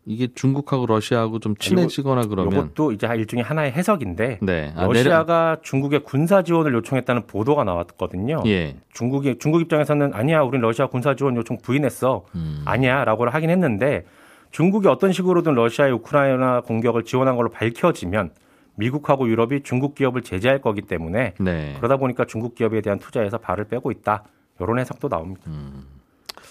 이게 0.06 0.28
중국하고 0.34 0.86
러시아하고 0.86 1.38
좀 1.40 1.54
친해지거나 1.56 2.22
그러면 2.22 2.52
이것도 2.52 2.92
이제 2.92 3.06
일종의 3.06 3.44
하나의 3.44 3.72
해석인데 3.72 4.38
네. 4.42 4.72
아, 4.74 4.86
러시아가 4.86 5.58
중국의 5.62 6.04
군사 6.04 6.42
지원을 6.42 6.72
요청했다는 6.74 7.26
보도가 7.26 7.64
나왔거든요. 7.64 8.42
내려... 8.42 8.50
예. 8.50 8.76
중국이 8.92 9.38
중국 9.38 9.60
입장에서는 9.60 10.14
아니야, 10.14 10.40
우린 10.42 10.60
러시아 10.62 10.86
군사 10.86 11.14
지원 11.14 11.36
요청 11.36 11.58
부인했어. 11.58 12.24
음. 12.34 12.62
아니야라고 12.64 13.28
하긴 13.28 13.50
했는데 13.50 14.04
중국이 14.50 14.88
어떤 14.88 15.12
식으로든 15.12 15.54
러시아의 15.54 15.92
우크라이나 15.92 16.62
공격을 16.62 17.04
지원한 17.04 17.36
걸로 17.36 17.50
밝혀지면 17.50 18.30
미국하고 18.76 19.28
유럽이 19.28 19.62
중국 19.62 19.94
기업을 19.94 20.22
제재할 20.22 20.60
거기 20.60 20.82
때문에 20.82 21.34
네. 21.38 21.74
그러다 21.76 21.98
보니까 21.98 22.24
중국 22.24 22.54
기업에 22.54 22.80
대한 22.80 22.98
투자에서 22.98 23.38
발을 23.38 23.64
빼고 23.64 23.90
있다. 23.90 24.24
이런 24.58 24.78
해석도 24.78 25.08
나옵니다. 25.08 25.42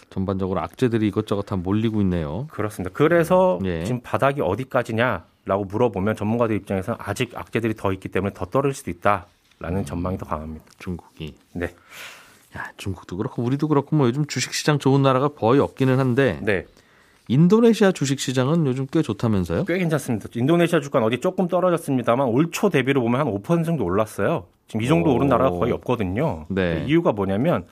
전반적으로 0.09 0.59
악재들이 0.61 1.07
이것저것 1.07 1.43
다 1.43 1.55
몰리고 1.55 2.01
있네요. 2.01 2.47
그렇습니다. 2.51 2.93
그래서 2.93 3.59
예. 3.63 3.83
지금 3.83 4.01
바닥이 4.01 4.41
어디까지냐라고 4.41 5.65
물어보면 5.65 6.15
전문가들 6.15 6.55
입장에서는 6.57 6.97
아직 7.01 7.31
악재들이 7.35 7.75
더 7.75 7.93
있기 7.93 8.09
때문에 8.09 8.33
더 8.33 8.45
떨어질 8.45 8.73
수도 8.75 8.91
있다라는 8.91 9.85
전망이 9.85 10.17
더 10.17 10.25
강합니다. 10.25 10.65
중국이. 10.79 11.35
네. 11.53 11.73
야, 12.57 12.71
중국도 12.77 13.17
그렇고 13.17 13.43
우리도 13.43 13.67
그렇고 13.67 13.95
뭐 13.95 14.07
요즘 14.07 14.25
주식 14.25 14.53
시장 14.53 14.79
좋은 14.79 15.03
나라가 15.03 15.27
거의 15.27 15.59
없기는 15.59 15.99
한데 15.99 16.39
네. 16.41 16.65
인도네시아 17.27 17.91
주식 17.91 18.19
시장은 18.19 18.65
요즘 18.65 18.87
꽤 18.91 19.03
좋다면서요? 19.03 19.65
꽤 19.65 19.77
괜찮습니다. 19.77 20.29
인도네시아 20.33 20.79
주가는 20.79 21.05
어디 21.05 21.19
조금 21.19 21.47
떨어졌습니다만 21.47 22.27
올 22.27 22.49
초 22.51 22.69
대비로 22.69 23.01
보면 23.03 23.19
한 23.21 23.27
5% 23.27 23.63
정도 23.65 23.83
올랐어요. 23.85 24.45
지금 24.67 24.81
이 24.81 24.87
정도 24.87 25.11
오. 25.11 25.13
오른 25.13 25.27
나라가 25.27 25.51
거의 25.51 25.71
없거든요. 25.73 26.47
네. 26.49 26.83
이유가 26.87 27.11
뭐냐면 27.11 27.65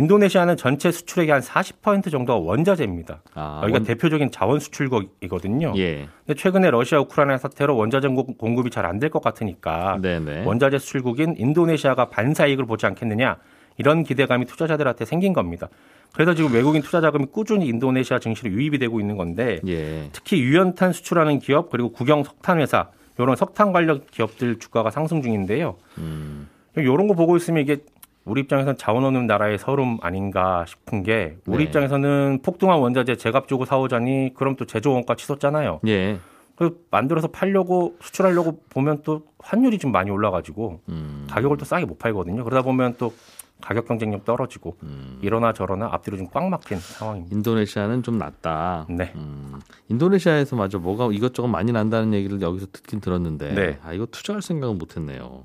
인도네시아는 0.00 0.58
전체 0.58 0.92
수출액의 0.92 1.32
한 1.32 1.40
40% 1.40 2.10
정도가 2.10 2.38
원자재입니다. 2.38 3.22
아, 3.34 3.60
여기가 3.62 3.76
원- 3.78 3.84
대표적인 3.84 4.30
자원 4.30 4.60
수출국이거든요. 4.60 5.72
예. 5.76 6.06
근데 6.26 6.38
최근에 6.38 6.70
러시아 6.70 7.00
우크라이나 7.00 7.38
사태로 7.38 7.74
원자재 7.76 8.08
공- 8.08 8.34
공급이 8.36 8.68
잘 8.70 8.84
안 8.84 8.98
될 9.00 9.08
것 9.10 9.22
같으니까 9.22 9.98
네네. 10.02 10.44
원자재 10.44 10.78
수출국인 10.78 11.34
인도네시아가 11.38 12.10
반사 12.10 12.46
이익을 12.46 12.66
보지 12.66 12.84
않겠느냐 12.86 13.36
이런 13.78 14.02
기대감이 14.04 14.44
투자자들한테 14.44 15.04
생긴 15.06 15.32
겁니다. 15.32 15.68
그래서 16.12 16.34
지금 16.34 16.52
외국인 16.52 16.82
투자 16.82 17.00
자금이 17.00 17.26
꾸준히 17.32 17.66
인도네시아 17.66 18.18
증시로 18.18 18.50
유입이 18.50 18.78
되고 18.78 19.00
있는 19.00 19.16
건데 19.16 19.60
예. 19.66 20.08
특히 20.12 20.40
유연탄 20.42 20.92
수출하는 20.92 21.38
기업 21.38 21.70
그리고 21.70 21.90
국영 21.92 22.22
석탄 22.22 22.60
회사 22.60 22.88
이런 23.18 23.34
석탄 23.34 23.72
관련 23.72 24.02
기업들 24.10 24.58
주가가 24.58 24.90
상승 24.90 25.22
중인데요. 25.22 25.76
음. 25.98 26.48
이런 26.76 27.08
거 27.08 27.14
보고 27.14 27.36
있으면 27.38 27.62
이게 27.62 27.78
우리 28.26 28.42
입장에서는 28.42 28.76
자원 28.76 29.04
없는 29.04 29.26
나라의 29.26 29.58
서름 29.58 29.98
아닌가 30.02 30.64
싶은 30.66 31.02
게 31.02 31.38
우리 31.46 31.58
네. 31.58 31.64
입장에서는 31.64 32.40
폭등한 32.42 32.78
원자재 32.78 33.16
제값 33.16 33.48
주고 33.48 33.64
사오자니 33.64 34.32
그럼 34.34 34.56
또 34.56 34.64
제조 34.66 34.92
원가 34.92 35.14
치솟잖아요. 35.14 35.80
예. 35.86 36.18
그 36.56 36.84
만들어서 36.90 37.28
팔려고 37.28 37.96
수출하려고 38.00 38.60
보면 38.70 39.02
또 39.04 39.22
환율이 39.38 39.78
좀 39.78 39.92
많이 39.92 40.10
올라가지고 40.10 40.80
음. 40.88 41.26
가격을 41.30 41.56
또 41.56 41.64
싸게 41.64 41.84
못 41.84 41.98
팔거든요. 41.98 42.44
그러다 42.44 42.62
보면 42.62 42.94
또 42.98 43.12
가격 43.60 43.86
경쟁력 43.86 44.24
떨어지고 44.24 44.76
음. 44.82 45.18
이러나 45.22 45.52
저러나 45.52 45.88
앞뒤로 45.92 46.16
좀 46.16 46.26
꽉 46.32 46.48
막힌 46.48 46.78
상황입니다. 46.78 47.34
인도네시아는 47.34 48.02
좀 48.02 48.18
낫다. 48.18 48.86
네. 48.90 49.12
음, 49.14 49.60
인도네시아에서 49.88 50.56
마저 50.56 50.78
뭐가 50.78 51.08
이것저것 51.12 51.48
많이 51.48 51.72
난다는 51.72 52.12
얘기를 52.12 52.40
여기서 52.42 52.66
듣긴 52.72 53.00
들었는데, 53.00 53.54
네. 53.54 53.78
아 53.82 53.92
이거 53.94 54.04
투자할 54.06 54.42
생각은 54.42 54.76
못했네요. 54.78 55.42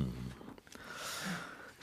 음, 0.00 0.06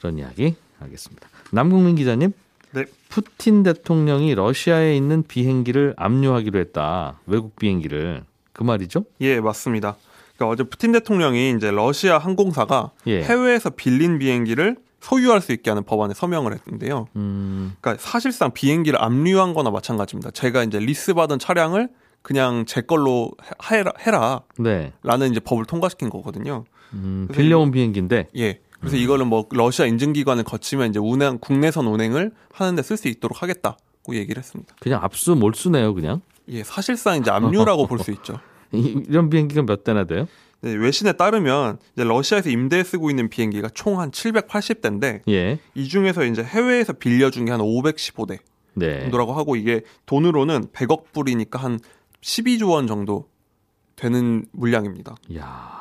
그런 0.02 0.18
이야기 0.18 0.56
알겠습니다. 0.82 1.30
남국민 1.52 1.96
기자님, 1.96 2.34
네. 2.72 2.86
푸틴 3.10 3.62
대통령이 3.64 4.34
러시아에 4.34 4.96
있는 4.98 5.24
비행기를 5.24 5.94
압류하기로 5.96 6.60
했다. 6.60 7.20
외국 7.28 7.56
비행기를 7.56 8.24
그 8.52 8.64
말이죠? 8.64 9.06
예, 9.22 9.40
맞습니다. 9.40 9.96
그러니까 10.36 10.54
어제 10.54 10.64
푸틴 10.64 10.92
대통령이 10.94 11.54
이제 11.56 11.70
러시아 11.70 12.18
항공사가 12.18 12.92
예. 13.06 13.22
해외에서 13.22 13.70
빌린 13.70 14.18
비행기를 14.18 14.78
소유할 15.02 15.42
수 15.42 15.52
있게 15.52 15.70
하는 15.70 15.84
법안에 15.84 16.14
서명을 16.16 16.54
했는데요. 16.54 17.08
음, 17.16 17.76
그러니까 17.80 18.02
사실상 18.04 18.52
비행기를 18.52 19.02
압류한 19.02 19.54
거나 19.54 19.70
마찬가지입니다. 19.70 20.32
제가 20.32 20.64
이제 20.64 20.80
리스 20.80 21.14
받은 21.14 21.38
차량을 21.40 21.90
그냥 22.24 22.66
제 22.68 22.82
걸로 22.82 23.32
해- 23.72 23.78
해라, 23.78 23.92
해라 24.00 24.42
네. 24.58 24.94
라는 25.04 25.32
이제 25.32 25.40
법을 25.40 25.66
통과시킨 25.66 26.10
거거든요. 26.10 26.66
음, 26.94 27.28
빌려온 27.32 27.72
비행기인데, 27.72 28.28
예. 28.38 28.60
그래서 28.82 28.98
이거는 28.98 29.28
뭐 29.28 29.48
러시아 29.52 29.86
인증기관을 29.86 30.44
거치면 30.44 30.90
이제 30.90 31.00
운행, 31.00 31.38
국내선 31.40 31.88
운행을 31.88 32.32
하는데 32.52 32.82
쓸 32.82 32.98
수 32.98 33.08
있도록 33.08 33.42
하겠다고 33.42 34.16
얘기를 34.16 34.40
했습니다. 34.42 34.76
그냥 34.82 35.00
압수 35.04 35.36
몰수네요, 35.36 35.94
그냥. 35.94 36.22
예, 36.50 36.64
사실상 36.64 37.18
이제 37.18 37.32
압류라고 37.32 37.88
볼 37.88 38.00
수 38.00 38.12
있죠. 38.12 38.40
이- 38.74 39.04
이런 39.08 39.30
비행기가 39.30 39.62
몇 39.62 39.84
대나 39.84 40.04
돼요? 40.06 40.28
네, 40.62 40.74
외신에 40.74 41.14
따르면 41.14 41.78
이제 41.94 42.04
러시아에서 42.04 42.50
임대에 42.50 42.84
쓰고 42.84 43.10
있는 43.10 43.30
비행기가 43.30 43.70
총 43.70 44.00
한 44.00 44.12
780대인데 44.12 45.22
예. 45.30 45.60
이 45.76 45.88
중에서 45.88 46.26
이제 46.26 46.44
해외에서 46.44 46.94
빌려준 46.94 47.46
게 47.46 47.52
한 47.52 47.62
515대 47.62 48.40
네. 48.74 49.02
정도라고 49.02 49.34
하고 49.34 49.56
이게 49.56 49.82
돈으로는 50.06 50.68
100억 50.68 51.12
불이니까 51.14 51.60
한 51.60 51.80
12조 52.22 52.70
원 52.72 52.88
정도 52.88 53.28
되는 53.96 54.46
물량입니다. 54.54 55.16
야 55.38 55.81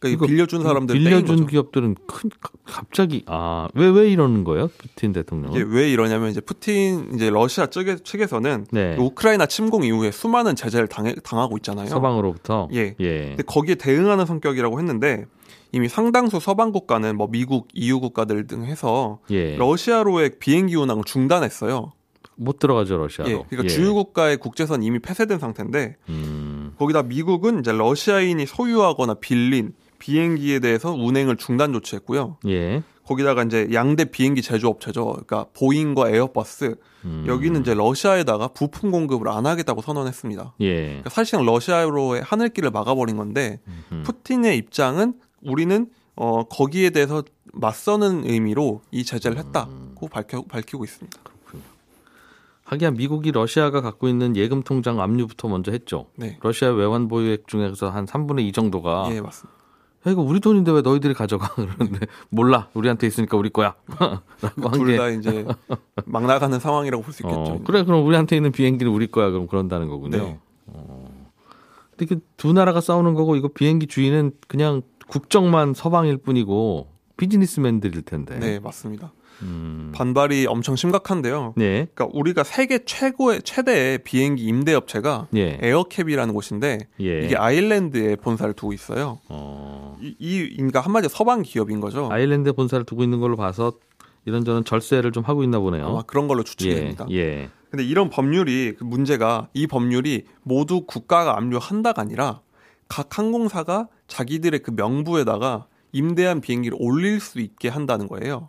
그러니까 0.00 0.24
이 0.24 0.28
빌려준 0.28 0.62
사람들 0.62 0.94
빌려준. 0.96 1.46
기업들은 1.46 1.96
큰 2.06 2.30
가- 2.40 2.50
갑자기 2.64 3.24
아왜왜 3.26 4.10
이러는 4.10 4.44
거예요? 4.44 4.68
푸틴 4.78 5.12
대통령은? 5.12 5.56
이게 5.58 5.66
왜 5.68 5.90
이러냐면 5.90 6.30
이제 6.30 6.40
푸틴 6.40 7.14
이제 7.14 7.30
러시아 7.30 7.66
측에, 7.66 7.96
측에서는 7.96 8.66
네. 8.70 8.96
우크라이나 8.98 9.46
침공 9.46 9.84
이후에 9.84 10.10
수많은 10.12 10.54
제재를 10.54 10.86
당해, 10.88 11.14
당하고 11.24 11.56
있잖아요. 11.56 11.86
서방으로부터 11.88 12.68
예. 12.74 12.94
예. 13.00 13.18
근데 13.28 13.42
거기에 13.42 13.74
대응하는 13.74 14.24
성격이라고 14.26 14.78
했는데 14.78 15.26
이미 15.72 15.88
상당수 15.88 16.38
서방 16.40 16.70
국가는 16.72 17.16
뭐 17.16 17.26
미국, 17.30 17.68
EU 17.74 18.00
국가들 18.00 18.46
등 18.46 18.64
해서 18.64 19.18
예. 19.30 19.56
러시아로의 19.56 20.38
비행기 20.38 20.76
운항을 20.76 21.02
중단했어요. 21.04 21.92
못 22.36 22.60
들어가죠 22.60 22.96
러시아로. 22.98 23.30
예. 23.30 23.42
그러니까 23.50 23.74
주요 23.74 23.94
국가의 23.94 24.36
국제선 24.36 24.84
이미 24.84 25.00
폐쇄된 25.00 25.40
상태인데 25.40 25.96
음, 26.08 26.72
거기다 26.78 27.02
미국은 27.02 27.58
이제 27.58 27.72
러시아인이 27.72 28.46
소유하거나 28.46 29.14
빌린 29.14 29.72
비행기에 29.98 30.60
대해서 30.60 30.92
운행을 30.92 31.36
중단 31.36 31.72
조치했고요. 31.72 32.38
예. 32.46 32.82
거기다가 33.04 33.42
이제 33.42 33.68
양대 33.72 34.04
비행기 34.04 34.42
제조업체죠. 34.42 35.06
그러니까 35.06 35.46
보잉과 35.54 36.10
에어버스 36.10 36.76
음, 37.04 37.24
여기는 37.26 37.62
이제 37.62 37.72
러시아에다가 37.72 38.48
부품 38.48 38.90
공급을 38.90 39.28
안 39.28 39.46
하겠다고 39.46 39.80
선언했습니다. 39.80 40.54
예. 40.60 40.84
그러니까 40.86 41.10
사실상 41.10 41.46
러시아로의 41.46 42.22
하늘길을 42.22 42.70
막아버린 42.70 43.16
건데 43.16 43.60
음. 43.92 44.02
푸틴의 44.04 44.58
입장은 44.58 45.14
우리는 45.42 45.86
어 46.16 46.44
거기에 46.44 46.90
대해서 46.90 47.22
맞서는 47.52 48.28
의미로 48.28 48.82
이 48.90 49.04
제재를 49.04 49.38
했다고 49.38 50.08
밝혀, 50.08 50.42
밝히고 50.42 50.84
있습니다. 50.84 51.18
하기야 52.64 52.90
미국이 52.90 53.32
러시아가 53.32 53.80
갖고 53.80 54.08
있는 54.08 54.36
예금 54.36 54.62
통장 54.62 55.00
압류부터 55.00 55.48
먼저 55.48 55.72
했죠. 55.72 56.06
네. 56.16 56.36
러시아 56.42 56.70
외환 56.70 57.08
보유액 57.08 57.48
중에서 57.48 57.88
한 57.88 58.04
3분의 58.04 58.40
2 58.40 58.52
정도가 58.52 59.08
예, 59.12 59.22
맞습니다. 59.22 59.57
야, 60.08 60.12
이거 60.12 60.22
우리 60.22 60.40
돈인데 60.40 60.72
왜 60.72 60.80
너희들이 60.80 61.14
가져가? 61.14 61.48
그러는데 61.54 62.06
몰라. 62.30 62.68
우리한테 62.74 63.06
있으니까 63.06 63.36
우리 63.36 63.50
거야. 63.50 63.74
라고 64.40 64.68
한둘 64.68 64.86
게. 64.88 64.96
다 64.96 65.08
이제 65.08 65.46
막 66.06 66.24
나가는 66.26 66.58
상황이라고 66.58 67.02
볼 67.02 67.12
수 67.12 67.22
있겠죠. 67.22 67.38
어, 67.40 67.60
그래 67.64 67.84
그럼 67.84 68.04
우리한테 68.06 68.36
있는 68.36 68.52
비행기는 68.52 68.90
우리 68.92 69.06
거야. 69.10 69.30
그럼 69.30 69.46
그런다는 69.46 69.88
거군요. 69.88 70.16
네. 70.16 70.38
어. 70.66 71.28
근데 71.96 72.14
그 72.14 72.20
두 72.36 72.52
나라가 72.52 72.80
싸우는 72.80 73.14
거고 73.14 73.36
이거 73.36 73.48
비행기 73.48 73.86
주인은 73.88 74.32
그냥 74.46 74.82
국정만 75.08 75.74
서방일 75.74 76.16
뿐이고 76.18 76.88
비즈니스맨들일 77.16 78.02
텐데. 78.02 78.38
네, 78.38 78.60
맞습니다. 78.60 79.12
음. 79.42 79.92
반발이 79.94 80.46
엄청 80.46 80.76
심각한데요. 80.76 81.54
네. 81.56 81.86
그러니까 81.94 82.08
우리가 82.12 82.44
세계 82.44 82.84
최고의 82.84 83.42
최대의 83.42 83.98
비행기 84.04 84.44
임대 84.44 84.74
업체가 84.74 85.28
예. 85.36 85.58
에어캡이라는 85.60 86.34
곳인데 86.34 86.78
예. 87.00 87.24
이게 87.24 87.36
아일랜드에 87.36 88.16
본사를 88.16 88.52
두고 88.54 88.72
있어요. 88.72 89.20
어. 89.28 89.96
이, 90.00 90.14
이 90.18 90.56
그러니까 90.56 90.80
한마디로 90.80 91.08
서방 91.08 91.42
기업인 91.42 91.80
거죠. 91.80 92.08
아일랜드 92.10 92.52
본사를 92.52 92.84
두고 92.84 93.02
있는 93.02 93.20
걸로 93.20 93.36
봐서 93.36 93.72
이런저런 94.24 94.64
절세를 94.64 95.12
좀 95.12 95.24
하고 95.24 95.42
있나 95.42 95.58
보네요. 95.58 95.86
아마 95.86 96.02
그런 96.02 96.28
걸로 96.28 96.40
예. 96.40 96.44
추측됩니다. 96.44 97.06
예. 97.10 97.48
근데 97.70 97.84
이런 97.84 98.08
법률이 98.08 98.76
그 98.78 98.84
문제가 98.84 99.48
이 99.52 99.66
법률이 99.66 100.24
모두 100.42 100.82
국가가 100.86 101.36
압류한다가 101.36 102.02
아니라 102.02 102.40
각 102.88 103.18
항공사가 103.18 103.88
자기들의 104.06 104.60
그 104.60 104.70
명부에다가 104.70 105.66
임대한 105.92 106.40
비행기를 106.40 106.76
올릴 106.80 107.20
수 107.20 107.40
있게 107.40 107.68
한다는 107.68 108.08
거예요. 108.08 108.48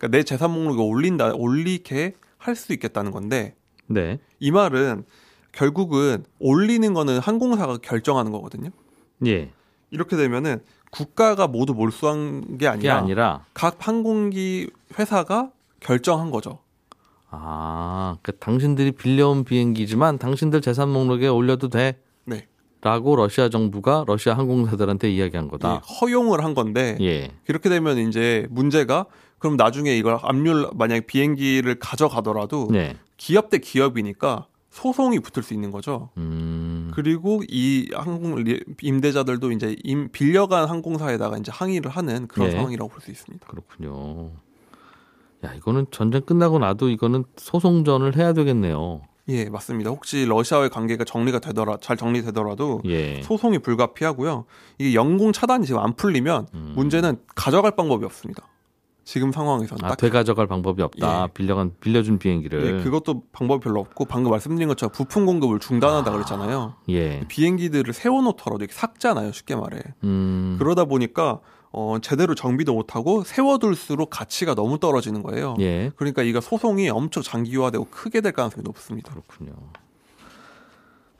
그러니까 0.00 0.08
내 0.08 0.22
재산 0.24 0.50
목록에 0.52 0.82
올린다 0.82 1.32
올리게 1.34 2.14
할 2.38 2.56
수 2.56 2.72
있겠다는 2.72 3.10
건데 3.12 3.54
네. 3.86 4.18
이 4.38 4.50
말은 4.50 5.04
결국은 5.52 6.24
올리는 6.38 6.94
거는 6.94 7.18
항공사가 7.18 7.76
결정하는 7.76 8.32
거거든요. 8.32 8.70
예. 9.26 9.50
이렇게 9.90 10.16
되면은 10.16 10.62
국가가 10.90 11.46
모두 11.46 11.74
몰수한 11.74 12.56
게 12.56 12.66
아니라, 12.66 12.96
아니라 12.96 13.44
각 13.52 13.76
항공기 13.86 14.70
회사가 14.98 15.50
결정한 15.80 16.30
거죠. 16.30 16.60
아, 17.28 18.16
그 18.22 18.36
당신들이 18.38 18.92
빌려온 18.92 19.44
비행기지만 19.44 20.18
당신들 20.18 20.62
재산 20.62 20.88
목록에 20.88 21.28
올려도 21.28 21.68
돼. 21.68 22.00
네. 22.82 22.88
라고 22.88 23.16
러시아 23.16 23.48
정부가 23.48 24.04
러시아 24.06 24.36
항공사들한테 24.36 25.10
이야기한 25.10 25.46
예, 25.46 25.50
거다. 25.50 25.74
허용을 26.00 26.42
한 26.44 26.54
건데 26.54 26.96
예. 27.00 27.30
그렇게 27.46 27.68
되면 27.68 27.98
이제 27.98 28.46
문제가 28.50 29.06
그럼 29.38 29.56
나중에 29.56 29.96
이걸 29.96 30.18
압류 30.22 30.70
만약에 30.74 31.02
비행기를 31.02 31.78
가져가더라도 31.78 32.68
네. 32.70 32.96
기업 33.16 33.50
대 33.50 33.58
기업이니까 33.58 34.46
소송이 34.70 35.18
붙을 35.20 35.42
수 35.42 35.52
있는 35.52 35.70
거죠. 35.70 36.10
음. 36.16 36.90
그리고 36.94 37.42
이 37.48 37.90
항공 37.92 38.36
리- 38.36 38.62
임대자들도 38.80 39.50
이제 39.52 39.76
임 39.82 40.08
빌려간 40.12 40.68
항공사에다가 40.68 41.38
이제 41.38 41.50
항의를 41.52 41.90
하는 41.90 42.28
그런 42.28 42.48
네. 42.50 42.54
상황이라고 42.56 42.88
볼 42.88 43.00
수 43.02 43.10
있습니다. 43.10 43.46
그렇군요. 43.48 44.30
야, 45.44 45.54
이거는 45.54 45.86
전쟁 45.90 46.20
끝나고 46.22 46.58
나도 46.58 46.88
이거는 46.90 47.24
소송전을 47.36 48.16
해야 48.16 48.32
되겠네요. 48.32 49.00
예, 49.30 49.48
맞습니다. 49.48 49.90
혹시 49.90 50.24
러시아와의 50.26 50.70
관계가 50.70 51.04
정리가 51.04 51.38
되더라 51.38 51.78
잘 51.80 51.96
정리되더라도 51.96 52.82
예. 52.86 53.22
소송이 53.22 53.60
불가피하고요. 53.60 54.44
이게 54.78 54.94
영공 54.94 55.32
차단이 55.32 55.66
지금 55.66 55.80
안 55.80 55.94
풀리면 55.94 56.48
음. 56.54 56.72
문제는 56.76 57.18
가져갈 57.34 57.76
방법이 57.76 58.04
없습니다. 58.04 58.46
지금 59.04 59.32
상황에서는 59.32 59.84
아, 59.84 59.88
딱 59.88 59.96
되가져갈 59.96 60.46
방법이 60.46 60.82
없다. 60.82 61.22
예. 61.22 61.32
빌려간 61.32 61.72
빌려준 61.80 62.18
비행기를. 62.18 62.78
예, 62.78 62.84
그것도 62.84 63.24
방법이 63.32 63.62
별로 63.62 63.80
없고 63.80 64.04
방금 64.04 64.30
말씀드린 64.30 64.68
것처럼 64.68 64.92
부품 64.92 65.26
공급을 65.26 65.58
중단한다 65.58 66.10
그랬잖아요. 66.12 66.74
예. 66.90 67.24
비행기들을 67.28 67.92
세워놓더라도 67.92 68.58
이렇게 68.62 68.72
삭잖아요, 68.72 69.32
쉽게 69.32 69.56
말해. 69.56 69.80
음. 70.04 70.56
그러다 70.58 70.84
보니까 70.84 71.40
어, 71.72 71.98
제대로 72.02 72.34
정비도 72.34 72.74
못하고 72.74 73.22
세워둘수록 73.22 74.10
가치가 74.10 74.54
너무 74.54 74.78
떨어지는 74.78 75.22
거예요. 75.22 75.54
예. 75.60 75.92
그러니까 75.96 76.22
이거 76.22 76.40
소송이 76.40 76.88
엄청 76.90 77.22
장기화되고 77.22 77.86
크게 77.90 78.20
될 78.20 78.32
가능성이 78.32 78.64
높습니다. 78.64 79.12
그렇군요. 79.12 79.52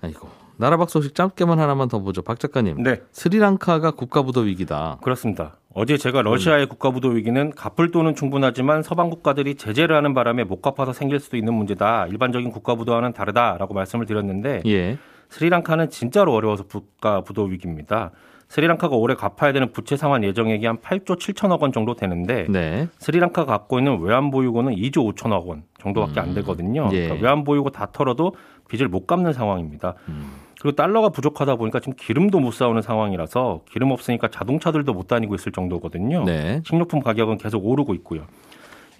아이고. 0.00 0.28
나라박 0.56 0.90
소식 0.90 1.14
짧게만 1.14 1.58
하나만 1.58 1.88
더 1.88 2.00
보죠. 2.00 2.20
박 2.20 2.38
작가님. 2.38 2.82
네, 2.82 3.00
스리랑카가 3.12 3.92
국가부도 3.92 4.42
위기다. 4.42 4.98
그렇습니다. 5.02 5.56
어제 5.72 5.96
제가 5.96 6.20
러시아의 6.20 6.66
국가부도 6.66 7.08
위기는 7.08 7.50
갚을 7.52 7.90
돈은 7.90 8.14
충분하지만 8.14 8.82
서방 8.82 9.08
국가들이 9.08 9.54
제재를 9.54 9.96
하는 9.96 10.12
바람에 10.12 10.44
못 10.44 10.60
갚아서 10.60 10.92
생길 10.92 11.18
수도 11.18 11.38
있는 11.38 11.54
문제다. 11.54 12.08
일반적인 12.08 12.50
국가부도와는 12.50 13.14
다르다라고 13.14 13.72
말씀을 13.72 14.04
드렸는데 14.04 14.62
예. 14.66 14.98
스리랑카는 15.30 15.88
진짜로 15.88 16.34
어려워서 16.34 16.64
국가부도 16.64 17.44
위기입니다. 17.44 18.10
스리랑카가 18.50 18.96
올해 18.96 19.14
갚아야 19.14 19.52
되는 19.52 19.70
부채 19.70 19.96
상환 19.96 20.24
예정액이 20.24 20.66
한 20.66 20.78
8조 20.78 21.16
7천억 21.16 21.60
원 21.60 21.72
정도 21.72 21.94
되는데 21.94 22.46
네. 22.48 22.88
스리랑카가 22.98 23.46
갖고 23.46 23.78
있는 23.78 24.00
외환 24.00 24.32
보유고는 24.32 24.74
2조 24.74 25.14
5천억 25.14 25.46
원 25.46 25.62
정도밖에 25.80 26.18
안 26.18 26.34
되거든요. 26.34 26.88
예. 26.92 27.04
그러니까 27.04 27.24
외환 27.24 27.44
보유고 27.44 27.70
다 27.70 27.86
털어도 27.92 28.34
빚을 28.68 28.88
못 28.88 29.06
갚는 29.06 29.32
상황입니다. 29.32 29.94
음. 30.08 30.32
그리고 30.60 30.74
달러가 30.74 31.10
부족하다 31.10 31.56
보니까 31.56 31.78
지금 31.78 31.94
기름도 31.96 32.40
못 32.40 32.52
사오는 32.52 32.82
상황이라서 32.82 33.62
기름 33.70 33.92
없으니까 33.92 34.28
자동차들도 34.28 34.92
못 34.92 35.06
다니고 35.06 35.36
있을 35.36 35.52
정도거든요. 35.52 36.24
네. 36.24 36.60
식료품 36.66 37.00
가격은 37.00 37.38
계속 37.38 37.64
오르고 37.64 37.94
있고요. 37.94 38.24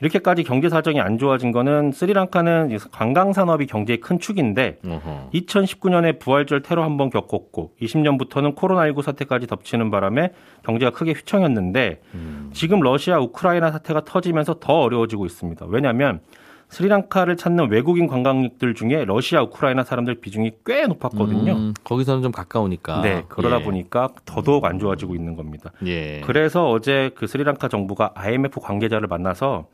이렇게까지 0.00 0.44
경제 0.44 0.68
사정이 0.68 1.00
안 1.00 1.18
좋아진 1.18 1.52
거는 1.52 1.92
스리랑카는 1.92 2.76
관광 2.90 3.32
산업이 3.32 3.66
경제의 3.66 4.00
큰 4.00 4.18
축인데 4.18 4.78
어허. 4.84 5.30
2019년에 5.34 6.18
부활절 6.18 6.62
테러 6.62 6.82
한 6.84 6.96
번 6.96 7.08
겪었고 7.10 7.72
20년부터는 7.80 8.54
코로나19 8.56 9.02
사태까지 9.02 9.46
덮치는 9.46 9.90
바람에 9.90 10.32
경제가 10.64 10.90
크게 10.90 11.12
휘청였는데 11.12 12.00
음. 12.14 12.50
지금 12.52 12.80
러시아 12.80 13.18
우크라이나 13.20 13.70
사태가 13.70 14.04
터지면서 14.04 14.54
더 14.60 14.80
어려워지고 14.80 15.24
있습니다. 15.24 15.66
왜냐하면 15.68 16.20
스리랑카를 16.68 17.36
찾는 17.36 17.70
외국인 17.70 18.06
관광객들 18.06 18.74
중에 18.74 19.04
러시아 19.04 19.42
우크라이나 19.42 19.82
사람들 19.82 20.16
비중이 20.20 20.52
꽤 20.64 20.86
높았거든요. 20.86 21.52
음, 21.52 21.74
거기서는 21.82 22.22
좀 22.22 22.30
가까우니까. 22.32 23.00
네, 23.02 23.24
그러다 23.28 23.60
예. 23.60 23.64
보니까 23.64 24.08
더더욱 24.24 24.64
안 24.66 24.78
좋아지고 24.78 25.14
있는 25.16 25.34
겁니다. 25.36 25.72
예. 25.86 26.20
그래서 26.24 26.70
어제 26.70 27.10
그 27.16 27.26
스리랑카 27.26 27.66
정부가 27.68 28.12
IMF 28.14 28.60
관계자를 28.60 29.08
만나서 29.08 29.66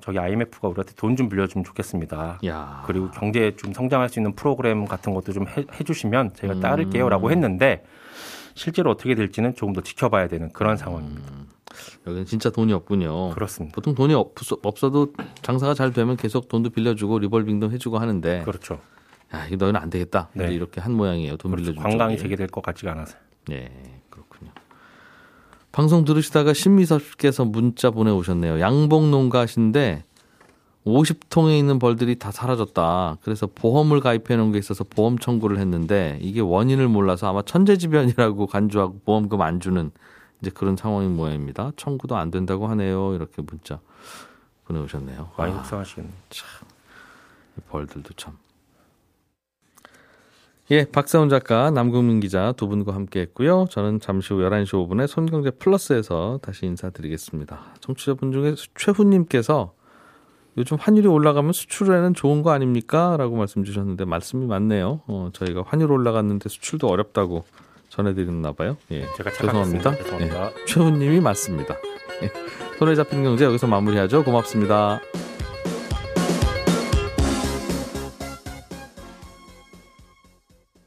저기 0.00 0.18
IMF가 0.18 0.68
우리한테 0.68 0.92
돈 0.94 1.16
좀 1.16 1.28
빌려주면 1.28 1.64
좋겠습니다. 1.64 2.38
야. 2.46 2.82
그리고 2.86 3.10
경제 3.10 3.54
좀 3.56 3.72
성장할 3.72 4.08
수 4.08 4.18
있는 4.20 4.34
프로그램 4.34 4.84
같은 4.84 5.12
것도 5.14 5.32
좀 5.32 5.48
해, 5.48 5.64
해주시면 5.80 6.34
저희가 6.34 6.54
음. 6.56 6.60
따를게요라고 6.60 7.30
했는데 7.30 7.84
실제로 8.54 8.90
어떻게 8.92 9.14
될지는 9.14 9.54
조금 9.54 9.72
더 9.72 9.80
지켜봐야 9.80 10.28
되는 10.28 10.50
그런 10.52 10.76
상황입니다. 10.76 11.22
여기는 12.06 12.24
진짜 12.26 12.50
돈이 12.50 12.72
없군요. 12.72 13.30
그렇습니다. 13.30 13.74
보통 13.74 13.94
돈이 13.94 14.14
없, 14.14 14.32
없어도 14.62 15.12
장사가 15.42 15.74
잘 15.74 15.92
되면 15.92 16.16
계속 16.16 16.48
돈도 16.48 16.70
빌려주고 16.70 17.18
리볼빙도 17.18 17.70
해주고 17.72 17.98
하는데 17.98 18.42
그렇죠. 18.44 18.80
야, 19.34 19.46
이거 19.46 19.56
너희는 19.56 19.80
안 19.80 19.90
되겠다. 19.90 20.28
네. 20.32 20.52
이렇게 20.54 20.80
한 20.80 20.92
모양이에요. 20.94 21.36
돈 21.36 21.50
그렇죠. 21.50 21.72
빌려준 21.72 21.82
관광이. 21.82 22.16
재개될 22.18 22.46
것 22.48 22.62
같지가 22.62 22.92
않아서. 22.92 23.16
네. 23.48 23.70
방송 25.78 26.04
들으시다가 26.04 26.54
신미섭께서 26.54 27.44
문자 27.44 27.92
보내오셨네요. 27.92 28.58
양봉 28.58 29.12
농가신데 29.12 30.02
50통에 30.84 31.56
있는 31.56 31.78
벌들이 31.78 32.18
다 32.18 32.32
사라졌다. 32.32 33.18
그래서 33.22 33.46
보험을 33.46 34.00
가입해 34.00 34.34
놓은 34.34 34.50
게 34.50 34.58
있어서 34.58 34.82
보험 34.82 35.20
청구를 35.20 35.60
했는데 35.60 36.18
이게 36.20 36.40
원인을 36.40 36.88
몰라서 36.88 37.30
아마 37.30 37.42
천재지변이라고 37.42 38.48
간주하고 38.48 39.02
보험금 39.04 39.40
안 39.40 39.60
주는 39.60 39.92
이제 40.42 40.50
그런 40.50 40.74
상황인 40.74 41.14
모양입니다. 41.14 41.70
청구도 41.76 42.16
안 42.16 42.32
된다고 42.32 42.66
하네요. 42.66 43.14
이렇게 43.14 43.40
문자 43.40 43.78
보내오셨네요. 44.64 45.30
많이 45.36 45.52
아, 45.52 45.58
속상하시겠네요. 45.58 46.12
이 47.56 47.60
벌들도 47.70 48.14
참. 48.16 48.36
예, 50.70 50.84
박사훈 50.84 51.30
작가, 51.30 51.70
남국민 51.70 52.20
기자 52.20 52.52
두 52.52 52.68
분과 52.68 52.94
함께 52.94 53.20
했고요. 53.20 53.66
저는 53.70 54.00
잠시 54.00 54.34
후 54.34 54.40
11시 54.40 54.72
5분에 54.72 55.06
손경제 55.06 55.50
플러스에서 55.50 56.40
다시 56.42 56.66
인사드리겠습니다. 56.66 57.58
청취자분 57.80 58.32
중에 58.32 58.54
최훈님께서 58.74 59.72
요즘 60.58 60.76
환율이 60.78 61.06
올라가면 61.06 61.54
수출에는 61.54 62.12
좋은 62.12 62.42
거 62.42 62.50
아닙니까? 62.50 63.16
라고 63.16 63.36
말씀 63.36 63.64
주셨는데 63.64 64.04
말씀이 64.04 64.44
맞네요. 64.44 65.00
어, 65.06 65.30
저희가 65.32 65.64
환율 65.66 65.90
올라갔는데 65.90 66.50
수출도 66.50 66.86
어렵다고 66.86 67.44
전해드렸나 67.88 68.52
봐요. 68.52 68.76
예, 68.90 69.06
제가 69.16 69.30
죄송합니다. 69.30 69.96
죄송합니다. 69.96 70.50
예, 70.50 70.64
최훈님이 70.66 71.20
맞습니다. 71.20 71.76
예, 72.22 72.30
손에 72.78 72.94
잡힌 72.94 73.22
경제 73.22 73.46
여기서 73.46 73.66
마무리하죠. 73.68 74.22
고맙습니다. 74.22 75.00